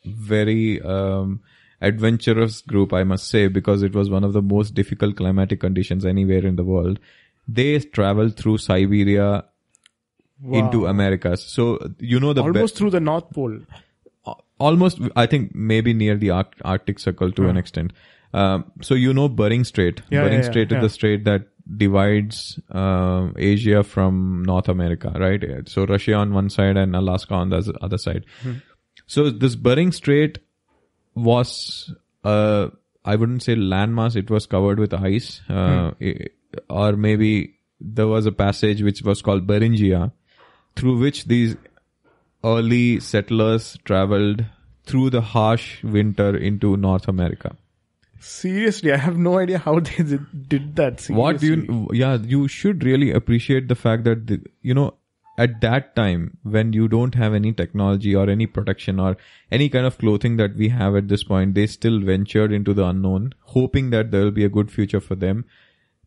very 0.04 0.82
um, 0.82 1.40
adventurous 1.80 2.60
group, 2.60 2.92
I 2.92 3.04
must 3.04 3.28
say, 3.28 3.48
because 3.48 3.82
it 3.82 3.94
was 3.94 4.10
one 4.10 4.24
of 4.24 4.32
the 4.32 4.42
most 4.42 4.74
difficult 4.74 5.16
climatic 5.16 5.60
conditions 5.60 6.04
anywhere 6.04 6.44
in 6.46 6.56
the 6.56 6.64
world. 6.64 6.98
They 7.48 7.78
traveled 7.80 8.36
through 8.36 8.58
Siberia 8.58 9.44
into 10.52 10.86
Americas. 10.86 11.42
So 11.42 11.78
you 11.98 12.18
know 12.20 12.32
the 12.32 12.42
be- 12.42 12.48
Almost 12.48 12.76
through 12.76 12.90
the 12.90 13.00
North 13.00 13.30
Pole. 13.30 13.58
almost 14.64 14.98
i 15.16 15.22
think 15.32 15.54
maybe 15.68 15.92
near 15.98 16.14
the 16.22 16.28
Arc- 16.38 16.56
arctic 16.70 16.98
circle 17.02 17.30
to 17.36 17.44
an 17.50 17.56
extent 17.60 17.92
um, 18.40 18.64
so 18.88 18.94
you 19.02 19.12
know 19.18 19.26
bering 19.38 19.62
strait 19.68 20.02
Yeah, 20.10 20.20
bering 20.24 20.34
yeah, 20.40 20.44
yeah, 20.44 20.50
strait 20.50 20.72
is 20.72 20.76
yeah. 20.76 20.80
the 20.82 20.90
strait 20.96 21.24
that 21.28 21.46
divides 21.84 22.40
um 22.82 23.30
asia 23.38 23.82
from 23.92 24.18
north 24.50 24.68
america 24.74 25.12
right 25.24 25.46
so 25.76 25.86
russia 25.92 26.12
on 26.18 26.34
one 26.40 26.50
side 26.56 26.76
and 26.82 26.94
alaska 27.00 27.34
on 27.38 27.48
the 27.54 27.56
other- 27.62 27.78
other 27.88 28.00
side 28.04 28.26
Hmm. 28.42 28.52
so 29.16 29.24
this 29.46 29.56
bering 29.68 29.92
strait 30.00 30.38
was 31.14 31.92
uh, 32.24 32.68
I 33.04 33.16
wouldn't 33.16 33.42
say 33.42 33.54
landmass. 33.56 34.16
It 34.16 34.30
was 34.30 34.46
covered 34.46 34.78
with 34.78 34.92
ice, 34.94 35.40
uh, 35.48 35.92
i- 36.00 36.26
or 36.68 36.92
maybe 36.92 37.54
there 37.80 38.06
was 38.06 38.26
a 38.26 38.32
passage 38.32 38.82
which 38.82 39.02
was 39.02 39.22
called 39.22 39.46
Beringia, 39.46 40.12
through 40.76 40.98
which 40.98 41.24
these 41.26 41.56
early 42.44 43.00
settlers 43.00 43.78
traveled 43.84 44.44
through 44.84 45.10
the 45.10 45.20
harsh 45.20 45.82
winter 45.82 46.36
into 46.36 46.76
North 46.76 47.08
America. 47.08 47.56
Seriously, 48.18 48.92
I 48.92 48.96
have 48.98 49.16
no 49.16 49.38
idea 49.38 49.58
how 49.58 49.80
they 49.80 49.96
did, 50.02 50.48
did 50.48 50.76
that. 50.76 51.00
Seriously. 51.00 51.14
What 51.14 51.40
do 51.40 51.46
you? 51.46 51.88
Yeah, 51.92 52.16
you 52.16 52.48
should 52.48 52.84
really 52.84 53.10
appreciate 53.12 53.68
the 53.68 53.74
fact 53.74 54.04
that 54.04 54.26
the, 54.26 54.42
you 54.60 54.74
know 54.74 54.94
at 55.44 55.60
that 55.62 55.94
time 55.96 56.36
when 56.42 56.72
you 56.78 56.86
don't 56.94 57.14
have 57.14 57.34
any 57.34 57.52
technology 57.60 58.14
or 58.14 58.28
any 58.28 58.46
protection 58.46 59.00
or 59.00 59.16
any 59.50 59.68
kind 59.74 59.86
of 59.86 59.96
clothing 59.98 60.36
that 60.36 60.54
we 60.62 60.68
have 60.68 60.96
at 61.00 61.08
this 61.08 61.24
point, 61.24 61.54
they 61.54 61.66
still 61.66 62.00
ventured 62.00 62.52
into 62.52 62.74
the 62.74 62.84
unknown, 62.84 63.32
hoping 63.56 63.90
that 63.90 64.10
there 64.10 64.24
will 64.24 64.38
be 64.42 64.44
a 64.44 64.54
good 64.60 64.70
future 64.70 65.00
for 65.00 65.14
them. 65.14 65.44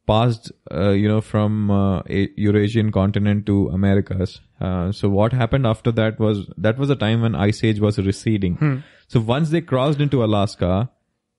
Passed, 0.06 0.52
uh, 0.70 0.90
you 0.90 1.08
know, 1.08 1.22
from 1.22 1.72
uh, 1.72 2.02
Eurasian 2.10 2.92
continent 2.92 3.46
to 3.46 3.70
Americas. 3.70 4.42
Uh, 4.60 4.92
so 4.92 5.10
what 5.10 5.32
happened 5.32 5.66
after 5.66 5.94
that 5.94 6.20
was 6.20 6.42
that 6.58 6.78
was 6.78 6.90
a 6.90 6.96
time 6.96 7.22
when 7.22 7.36
ice 7.36 7.64
age 7.64 7.80
was 7.80 7.98
receding. 7.98 8.58
So 9.08 9.22
once 9.22 9.50
they 9.50 9.62
crossed 9.62 10.02
into 10.02 10.24
Alaska, 10.24 10.90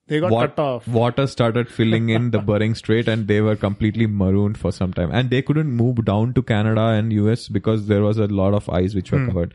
They 0.06 0.20
got 0.20 0.30
Wat- 0.30 0.56
cut 0.56 0.62
off. 0.62 0.86
Water 0.86 1.26
started 1.26 1.70
filling 1.70 2.10
in 2.10 2.30
the 2.30 2.38
Bering 2.50 2.74
Strait 2.74 3.08
and 3.08 3.26
they 3.26 3.40
were 3.40 3.56
completely 3.56 4.06
marooned 4.06 4.58
for 4.58 4.70
some 4.70 4.92
time. 4.92 5.10
And 5.12 5.30
they 5.30 5.40
couldn't 5.40 5.70
move 5.70 6.04
down 6.04 6.34
to 6.34 6.42
Canada 6.42 6.88
and 6.88 7.12
US 7.12 7.48
because 7.48 7.86
there 7.86 8.02
was 8.02 8.18
a 8.18 8.26
lot 8.26 8.54
of 8.54 8.68
ice 8.68 8.94
which 8.94 9.12
were 9.12 9.26
covered. 9.26 9.54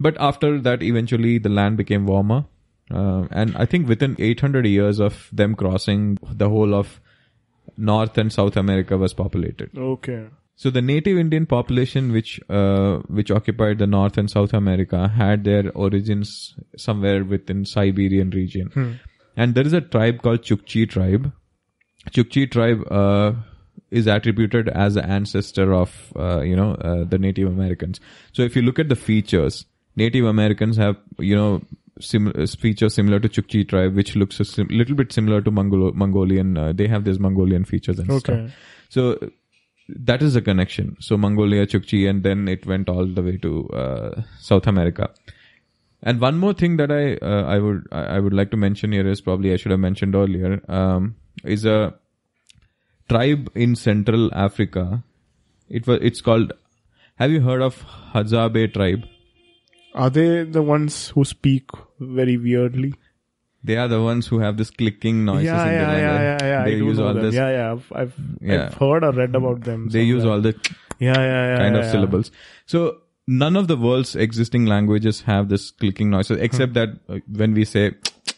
But 0.00 0.16
after 0.20 0.60
that, 0.60 0.82
eventually 0.82 1.38
the 1.38 1.48
land 1.48 1.76
became 1.76 2.06
warmer. 2.06 2.46
Uh, 2.90 3.26
and 3.30 3.56
I 3.56 3.66
think 3.66 3.86
within 3.86 4.16
800 4.18 4.66
years 4.66 4.98
of 4.98 5.28
them 5.32 5.54
crossing, 5.54 6.18
the 6.22 6.48
whole 6.48 6.74
of 6.74 7.00
North 7.76 8.16
and 8.18 8.32
South 8.32 8.56
America 8.56 8.96
was 8.96 9.12
populated. 9.14 9.70
Okay. 9.76 10.26
So 10.56 10.70
the 10.70 10.82
native 10.82 11.18
Indian 11.18 11.46
population, 11.46 12.10
which 12.10 12.40
uh, 12.48 12.96
which 13.06 13.30
occupied 13.30 13.78
the 13.78 13.86
North 13.86 14.18
and 14.18 14.28
South 14.28 14.52
America, 14.52 15.06
had 15.06 15.44
their 15.44 15.70
origins 15.72 16.56
somewhere 16.76 17.24
within 17.24 17.64
Siberian 17.64 18.30
region, 18.30 18.98
and 19.44 19.54
there 19.54 19.66
is 19.66 19.72
a 19.72 19.80
tribe 19.80 20.20
called 20.22 20.42
Chukchi 20.42 20.88
tribe. 20.94 21.32
Chukchi 22.16 22.50
tribe 22.50 22.84
uh, 22.90 23.32
is 23.90 24.06
attributed 24.06 24.68
as 24.84 24.94
the 24.94 25.04
ancestor 25.16 25.66
of 25.80 25.96
uh, 26.16 26.40
you 26.52 26.56
know 26.60 26.70
uh, 26.90 27.04
the 27.04 27.18
Native 27.18 27.48
Americans. 27.48 28.00
So 28.32 28.42
if 28.42 28.56
you 28.56 28.62
look 28.62 28.78
at 28.78 28.88
the 28.94 28.96
features, 28.96 29.64
Native 29.96 30.24
Americans 30.34 30.76
have 30.76 30.96
you 31.18 31.36
know 31.36 31.62
sim- 32.00 32.32
features 32.66 32.94
similar 32.94 33.20
to 33.20 33.28
Chukchi 33.28 33.66
tribe, 33.68 33.94
which 34.02 34.14
looks 34.16 34.40
a 34.40 34.44
sim- 34.44 34.68
little 34.82 34.96
bit 35.02 35.12
similar 35.12 35.40
to 35.48 35.50
Mongol- 35.50 35.92
Mongolian. 36.04 36.56
Uh, 36.56 36.72
they 36.72 36.88
have 36.88 37.04
these 37.10 37.18
Mongolian 37.18 37.64
features 37.74 37.98
and 37.98 38.12
stuff. 38.20 38.34
Okay. 38.34 38.52
So 38.88 39.30
that 40.10 40.22
is 40.22 40.34
the 40.34 40.42
connection. 40.42 40.96
So 41.00 41.16
Mongolia, 41.16 41.66
Chukchi, 41.66 42.08
and 42.08 42.22
then 42.22 42.46
it 42.48 42.66
went 42.66 42.88
all 42.88 43.06
the 43.06 43.22
way 43.22 43.36
to 43.38 43.68
uh, 43.70 44.22
South 44.38 44.66
America. 44.66 45.10
And 46.02 46.20
one 46.20 46.38
more 46.38 46.52
thing 46.52 46.76
that 46.76 46.92
I 46.92 47.14
uh, 47.24 47.44
I 47.44 47.58
would 47.58 47.86
I 47.90 48.18
would 48.20 48.32
like 48.32 48.50
to 48.52 48.56
mention 48.56 48.92
here 48.92 49.06
is 49.08 49.20
probably 49.20 49.52
I 49.52 49.56
should 49.56 49.72
have 49.72 49.80
mentioned 49.80 50.14
earlier 50.14 50.60
um, 50.68 51.16
is 51.44 51.64
a 51.64 51.94
tribe 53.08 53.50
in 53.54 53.74
Central 53.74 54.32
Africa. 54.32 55.02
It 55.68 55.86
was 55.86 55.98
it's 56.02 56.20
called. 56.20 56.52
Have 57.16 57.32
you 57.32 57.40
heard 57.40 57.62
of 57.62 57.84
Hadzabe 58.14 58.72
tribe? 58.72 59.04
Are 59.94 60.08
they 60.08 60.44
the 60.44 60.62
ones 60.62 61.08
who 61.08 61.24
speak 61.24 61.70
very 61.98 62.36
weirdly? 62.36 62.94
They 63.64 63.76
are 63.76 63.88
the 63.88 64.00
ones 64.00 64.28
who 64.28 64.38
have 64.38 64.56
this 64.56 64.70
clicking 64.70 65.24
noises. 65.24 65.46
yeah, 65.46 65.66
in 65.66 65.72
yeah, 65.72 65.96
yeah, 65.96 66.20
yeah, 66.22 66.38
yeah. 66.42 66.64
They 66.64 66.74
I 66.74 66.76
use 66.76 67.00
all 67.00 67.12
them. 67.12 67.24
this. 67.24 67.34
Yeah, 67.34 67.50
yeah. 67.50 67.72
I've, 67.72 67.92
I've, 67.92 68.14
Yeah. 68.40 68.66
I've 68.66 68.74
heard 68.74 69.02
or 69.02 69.12
read 69.12 69.34
about 69.34 69.62
them. 69.62 69.88
They 69.88 70.04
use 70.04 70.24
all 70.24 70.40
the 70.40 70.54
yeah, 71.00 71.14
yeah, 71.16 71.16
yeah, 71.16 71.58
kind 71.58 71.74
yeah, 71.74 71.80
of 71.80 71.86
yeah. 71.86 71.90
syllables. 71.90 72.30
So 72.66 72.98
none 73.28 73.56
of 73.56 73.68
the 73.68 73.76
world's 73.76 74.16
existing 74.16 74.64
languages 74.64 75.20
have 75.22 75.50
this 75.50 75.70
clicking 75.70 76.08
noise, 76.10 76.30
except 76.30 76.72
that 76.74 76.88
uh, 77.08 77.18
when 77.30 77.52
we 77.52 77.64
say 77.64 77.92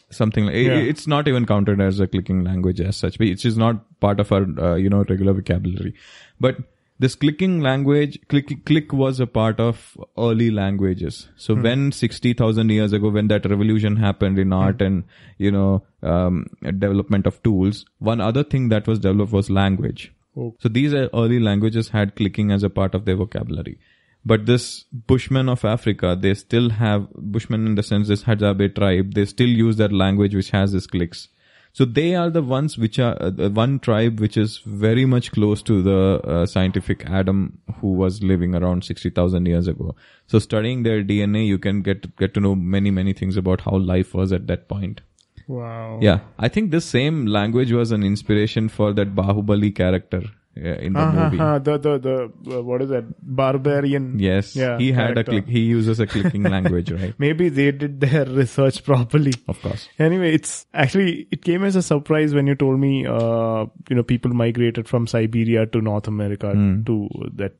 something 0.09 0.45
like, 0.45 0.55
Yeah. 0.55 0.73
it's 0.73 1.07
not 1.07 1.29
even 1.29 1.45
counted 1.45 1.79
as 1.79 2.01
a 2.01 2.07
clicking 2.07 2.43
language 2.43 2.81
as 2.81 2.97
such. 2.97 3.19
It's 3.19 3.41
just 3.43 3.57
not 3.57 3.99
part 4.01 4.19
of 4.19 4.31
our, 4.33 4.45
uh, 4.59 4.75
you 4.75 4.89
know, 4.89 5.05
regular 5.07 5.33
vocabulary. 5.33 5.93
But 6.41 6.57
this 6.99 7.15
clicking 7.15 7.61
language, 7.61 8.19
click, 8.27 8.65
click 8.65 8.91
was 8.91 9.21
a 9.21 9.25
part 9.25 9.61
of 9.61 9.97
early 10.17 10.51
languages. 10.51 11.29
So 11.37 11.55
when 11.55 11.93
60,000 11.93 12.69
years 12.69 12.91
ago, 12.91 13.09
when 13.09 13.29
that 13.29 13.45
revolution 13.45 13.95
happened 13.95 14.37
in 14.37 14.51
art 14.51 14.81
and, 14.81 15.05
you 15.37 15.51
know, 15.51 15.83
um, 16.03 16.47
development 16.61 17.25
of 17.25 17.41
tools, 17.43 17.85
one 17.99 18.19
other 18.19 18.43
thing 18.43 18.67
that 18.69 18.87
was 18.87 18.99
developed 18.99 19.31
was 19.31 19.49
language. 19.49 20.13
Oh. 20.35 20.53
So 20.59 20.69
these 20.69 20.93
uh, 20.93 21.07
early 21.13 21.39
languages 21.39 21.89
had 21.89 22.15
clicking 22.15 22.51
as 22.51 22.61
a 22.61 22.69
part 22.69 22.93
of 22.93 23.05
their 23.05 23.15
vocabulary. 23.15 23.79
But 24.23 24.45
this 24.45 24.85
Bushmen 24.91 25.49
of 25.49 25.65
Africa, 25.65 26.17
they 26.19 26.33
still 26.35 26.69
have, 26.69 27.07
Bushmen 27.15 27.65
in 27.65 27.75
the 27.75 27.83
sense 27.83 28.07
this 28.07 28.23
Hadzabe 28.23 28.75
tribe, 28.75 29.13
they 29.13 29.25
still 29.25 29.49
use 29.49 29.77
that 29.77 29.91
language 29.91 30.35
which 30.35 30.51
has 30.51 30.73
these 30.73 30.87
clicks. 30.87 31.27
So 31.73 31.85
they 31.85 32.15
are 32.15 32.29
the 32.29 32.41
ones 32.41 32.77
which 32.77 32.99
are, 32.99 33.15
uh, 33.19 33.29
the 33.29 33.49
one 33.49 33.79
tribe 33.79 34.19
which 34.19 34.35
is 34.35 34.59
very 34.65 35.05
much 35.05 35.31
close 35.31 35.63
to 35.63 35.81
the 35.81 36.21
uh, 36.23 36.45
scientific 36.45 37.09
Adam 37.09 37.59
who 37.79 37.93
was 37.93 38.21
living 38.21 38.53
around 38.53 38.83
60,000 38.83 39.45
years 39.45 39.67
ago. 39.67 39.95
So 40.27 40.37
studying 40.37 40.83
their 40.83 41.01
DNA, 41.01 41.47
you 41.47 41.57
can 41.57 41.81
get, 41.81 42.15
get 42.17 42.33
to 42.33 42.41
know 42.41 42.55
many, 42.55 42.91
many 42.91 43.13
things 43.13 43.37
about 43.37 43.61
how 43.61 43.77
life 43.77 44.13
was 44.13 44.33
at 44.33 44.47
that 44.47 44.67
point. 44.67 45.01
Wow. 45.47 45.99
Yeah, 46.01 46.19
I 46.37 46.49
think 46.49 46.71
this 46.71 46.85
same 46.85 47.25
language 47.25 47.71
was 47.71 47.91
an 47.91 48.03
inspiration 48.03 48.69
for 48.69 48.93
that 48.93 49.15
Bahubali 49.15 49.73
character 49.73 50.23
in 50.55 50.93
the 50.93 50.99
Uh-huh, 50.99 51.23
movie. 51.29 51.39
uh, 51.39 51.59
the 51.59 51.77
the 51.77 51.97
the 51.99 52.57
uh, 52.57 52.61
what 52.61 52.81
is 52.81 52.89
that 52.89 53.05
barbarian? 53.21 54.19
Yes, 54.19 54.55
Yeah, 54.55 54.77
he 54.77 54.91
had 54.91 55.13
character. 55.15 55.21
a 55.21 55.23
click. 55.23 55.47
He 55.47 55.59
uses 55.61 55.99
a 55.99 56.07
clicking 56.07 56.43
language, 56.55 56.91
right? 56.91 57.13
Maybe 57.17 57.47
they 57.49 57.71
did 57.71 57.99
their 58.01 58.25
research 58.41 58.83
properly. 58.83 59.33
Of 59.47 59.61
course. 59.61 59.87
Anyway, 59.97 60.33
it's 60.33 60.65
actually 60.73 61.27
it 61.31 61.43
came 61.43 61.63
as 61.63 61.75
a 61.75 61.81
surprise 61.81 62.33
when 62.33 62.47
you 62.47 62.55
told 62.55 62.79
me, 62.79 63.05
uh, 63.07 63.65
you 63.89 63.95
know, 63.95 64.03
people 64.03 64.33
migrated 64.33 64.87
from 64.89 65.07
Siberia 65.07 65.65
to 65.67 65.81
North 65.81 66.07
America 66.07 66.51
Hmm. 66.51 66.83
to 66.83 67.07
that 67.35 67.53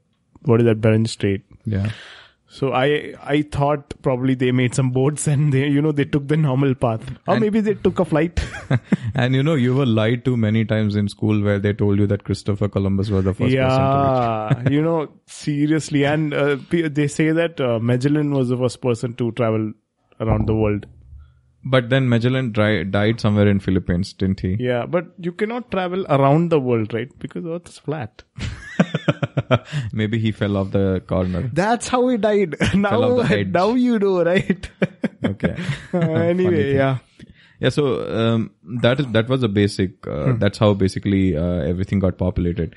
what 0.44 0.60
is 0.60 0.66
that 0.66 0.82
Bering 0.82 1.06
Strait. 1.08 1.44
Yeah. 1.66 1.92
So 2.54 2.70
I 2.78 2.88
I 3.34 3.36
thought 3.56 3.94
probably 4.06 4.34
they 4.40 4.52
made 4.52 4.74
some 4.78 4.88
boats 4.96 5.28
and 5.34 5.54
they 5.56 5.68
you 5.76 5.82
know 5.86 5.92
they 6.00 6.06
took 6.16 6.28
the 6.32 6.38
normal 6.46 6.74
path, 6.86 7.06
or 7.28 7.36
And- 7.36 7.42
maybe 7.46 7.62
they 7.68 7.76
took 7.86 8.00
a 8.00 8.06
flight. 8.14 8.42
and 9.16 9.34
you 9.40 9.44
know, 9.50 9.56
you 9.66 9.74
were 9.76 9.86
lied 10.00 10.26
to 10.26 10.36
many 10.46 10.64
times 10.72 10.98
in 11.04 11.08
school 11.14 11.42
where 11.50 11.60
they 11.68 11.74
told 11.74 12.00
you 12.04 12.08
that 12.14 12.26
Christopher 12.30 12.68
Columbus 12.78 13.10
was 13.18 13.24
the 13.30 13.34
first 13.34 13.56
person 13.56 13.86
to 13.92 14.02
reach. 14.02 14.66
yeah, 14.66 14.70
you 14.78 14.82
know, 14.82 14.98
seriously, 15.28 16.04
and 16.06 16.34
uh, 16.34 16.58
they 16.72 17.08
say 17.08 17.32
that 17.32 17.62
uh, 17.70 17.80
Magellan 17.80 18.34
was 18.40 18.50
the 18.50 18.58
first 18.58 18.82
person 18.82 19.14
to 19.24 19.32
travel 19.44 19.72
around 20.20 20.48
the 20.48 20.56
world. 20.56 20.86
But 21.64 21.90
then 21.90 22.10
Magellan 22.10 22.52
dri- 22.52 22.84
died 22.86 23.20
somewhere 23.22 23.48
in 23.48 23.60
Philippines, 23.60 24.14
didn't 24.14 24.40
he? 24.40 24.58
Yeah, 24.60 24.86
but 24.88 25.06
you 25.20 25.32
cannot 25.32 25.70
travel 25.72 26.06
around 26.10 26.50
the 26.50 26.60
world, 26.60 26.94
right? 26.94 27.12
Because 27.20 27.46
Earth 27.46 27.70
is 27.70 27.78
flat. 27.78 28.24
Maybe 29.94 30.20
he 30.20 30.32
fell 30.32 30.58
off 30.58 30.72
the 30.72 31.04
corner. 31.08 31.50
That's 31.54 31.88
how 31.88 32.08
he 32.08 32.18
died. 32.18 32.56
now, 32.76 33.02
off 33.02 33.30
the 33.30 33.36
edge. 33.40 33.48
now 33.48 33.74
you 33.74 34.00
know, 34.00 34.24
right? 34.24 34.70
Okay. 35.24 35.56
Uh, 35.94 35.98
anyway, 36.00 36.74
yeah. 36.76 37.00
Yeah, 37.60 37.70
so 37.70 38.10
um, 38.12 38.52
that 38.82 39.00
is 39.00 39.08
that 39.12 39.30
was 39.30 39.44
a 39.44 39.48
basic. 39.48 40.08
Uh, 40.08 40.34
That's 40.34 40.58
how 40.58 40.74
basically 40.74 41.38
uh, 41.38 41.60
everything 41.62 42.00
got 42.00 42.18
populated. 42.18 42.76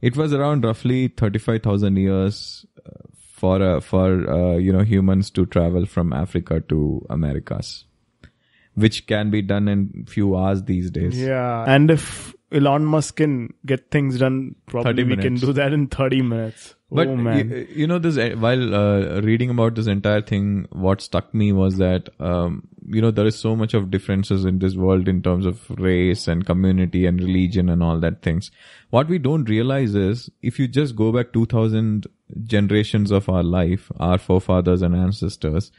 It 0.00 0.16
was 0.16 0.32
around 0.32 0.64
roughly 0.64 1.08
thirty 1.08 1.38
five 1.38 1.62
thousand 1.62 1.96
years 1.96 2.64
uh, 2.86 2.90
for 3.34 3.62
uh, 3.62 3.80
for 3.80 4.30
uh, 4.30 4.56
you 4.56 4.72
know 4.72 4.82
humans 4.82 5.28
to 5.30 5.44
travel 5.44 5.84
from 5.84 6.14
Africa 6.14 6.60
to 6.70 7.06
Americas, 7.10 7.84
which 8.74 9.06
can 9.06 9.30
be 9.30 9.42
done 9.42 9.68
in 9.68 10.06
few 10.08 10.36
hours 10.36 10.62
these 10.62 10.90
days. 10.90 11.20
Yeah. 11.20 11.64
And 11.68 11.90
if 11.90 12.33
Elon 12.52 12.84
Musk 12.84 13.16
can 13.16 13.52
get 13.66 13.90
things 13.90 14.18
done, 14.18 14.54
probably 14.66 15.02
we 15.04 15.16
can 15.16 15.34
do 15.34 15.52
that 15.52 15.72
in 15.72 15.86
30 15.88 16.22
minutes. 16.22 16.74
But 16.90 17.08
oh 17.08 17.16
man. 17.16 17.50
y- 17.50 17.66
you 17.70 17.86
know 17.88 17.98
this 17.98 18.16
while 18.38 18.74
uh, 18.74 19.20
reading 19.22 19.50
about 19.50 19.74
this 19.74 19.88
entire 19.88 20.22
thing, 20.22 20.68
what 20.70 21.00
struck 21.00 21.34
me 21.34 21.50
was 21.52 21.78
that 21.78 22.08
um, 22.20 22.68
you 22.86 23.00
know 23.02 23.10
there 23.10 23.26
is 23.26 23.36
so 23.36 23.56
much 23.56 23.74
of 23.74 23.90
differences 23.90 24.44
in 24.44 24.60
this 24.60 24.76
world 24.76 25.08
in 25.08 25.20
terms 25.20 25.44
of 25.44 25.68
race 25.70 26.28
and 26.28 26.46
community 26.46 27.04
and 27.06 27.20
religion 27.20 27.68
and 27.68 27.82
all 27.82 27.98
that 27.98 28.22
things. 28.22 28.52
What 28.90 29.08
we 29.08 29.18
don't 29.18 29.48
realize 29.48 29.96
is 29.96 30.30
if 30.40 30.60
you 30.60 30.68
just 30.68 30.94
go 30.94 31.10
back 31.10 31.32
two 31.32 31.46
thousand 31.46 32.06
generations 32.44 33.10
of 33.10 33.28
our 33.28 33.42
life, 33.42 33.90
our 33.98 34.18
forefathers 34.18 34.82
and 34.82 34.94
ancestors, 34.94 35.72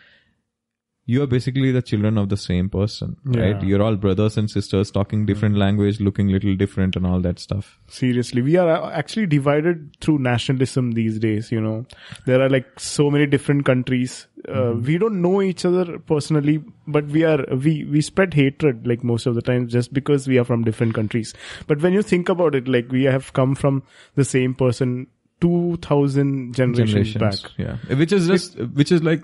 you 1.08 1.22
are 1.22 1.28
basically 1.28 1.72
the 1.72 1.82
children 1.84 2.18
of 2.18 2.30
the 2.30 2.38
same 2.38 2.68
person, 2.68 3.15
right? 3.26 3.62
You're 3.62 3.82
all 3.84 3.96
brothers 3.96 4.38
and 4.38 4.50
sisters 4.50 4.89
talking 4.89 5.26
different 5.28 5.56
language, 5.56 6.00
looking 6.00 6.30
little 6.30 6.56
different 6.56 6.96
and 6.96 7.06
all 7.06 7.20
that 7.22 7.38
stuff. 7.38 7.80
Seriously, 7.88 8.41
we 8.41 8.56
are 8.58 8.68
uh, 8.68 8.89
actually 8.91 9.28
divided 9.28 9.96
through 10.02 10.18
nationalism 10.20 10.94
these 10.94 11.20
days. 11.20 11.52
You 11.52 11.62
know, 11.62 11.86
there 12.26 12.41
are 12.41 12.50
like 12.50 12.80
so 12.80 13.12
many 13.12 13.28
different 13.28 13.65
countries. 13.65 14.26
Uh, 14.48 14.74
We 14.74 14.98
don't 14.98 15.22
know 15.22 15.41
each 15.44 15.63
other 15.63 16.00
personally, 16.00 16.63
but 16.88 17.06
we 17.06 17.24
are 17.24 17.46
we 17.56 17.84
we 17.86 18.02
spread 18.02 18.34
hatred 18.34 18.88
like 18.88 19.04
most 19.04 19.28
of 19.28 19.36
the 19.36 19.41
time 19.41 19.68
just 19.68 19.94
because 19.94 20.28
we 20.28 20.39
are 20.39 20.44
from 20.44 20.63
different 20.63 20.96
countries. 20.96 21.34
But 21.68 21.82
when 21.82 21.94
you 21.94 22.02
think 22.02 22.30
about 22.30 22.56
it, 22.56 22.68
like 22.68 22.91
we 22.91 23.04
have 23.04 23.34
come 23.34 23.54
from 23.54 23.84
the 24.15 24.26
same 24.26 24.56
person 24.56 25.06
two 25.41 25.78
thousand 25.82 26.56
generations, 26.56 27.13
Generations. 27.13 27.41
back. 27.44 27.52
Yeah. 27.58 27.96
Which 27.96 28.12
is 28.13 28.26
just, 28.28 28.58
which 28.58 28.91
is 28.91 29.04
like 29.04 29.22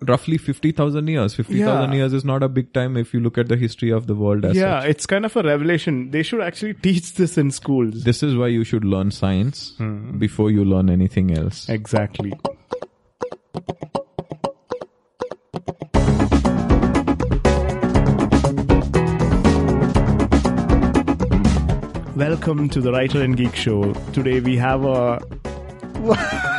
roughly 0.00 0.36
50,000 0.36 1.08
years. 1.08 1.34
50,000 1.34 1.92
Yeah. 1.92 1.96
years 1.96 2.12
is 2.12 2.24
not 2.24 2.42
a 2.42 2.48
big 2.48 2.72
time 2.72 2.96
if 2.96 3.14
you 3.14 3.20
look 3.20 3.38
at 3.38 3.48
the 3.48 3.56
history 3.56 3.90
of 3.90 4.06
the 4.06 4.14
world 4.14 4.44
as 4.44 4.56
yeah, 4.56 4.80
such. 4.80 4.90
it's 4.90 5.06
kind 5.06 5.24
of 5.24 5.36
a 5.36 5.42
revelation. 5.42 6.10
They 6.10 6.22
should 6.22 6.40
actually 6.40 6.74
teach 6.82 7.14
this 7.14 7.38
in 7.38 7.50
schools. 7.50 8.04
This 8.04 8.22
is 8.22 8.36
why 8.36 8.48
you 8.48 8.64
should 8.64 8.84
learn 8.84 9.10
science 9.10 9.74
hmm. 9.78 10.18
before 10.18 10.50
you 10.50 10.64
learn 10.64 10.90
anything 10.90 11.36
else. 11.36 11.68
Exactly. 11.68 12.32
Welcome 22.16 22.70
to 22.70 22.80
the 22.80 22.92
Writer 22.92 23.22
and 23.22 23.36
Geek 23.36 23.54
Show. 23.54 23.92
Today 24.12 24.40
we 24.40 24.56
have 24.56 24.84
a 24.84 25.20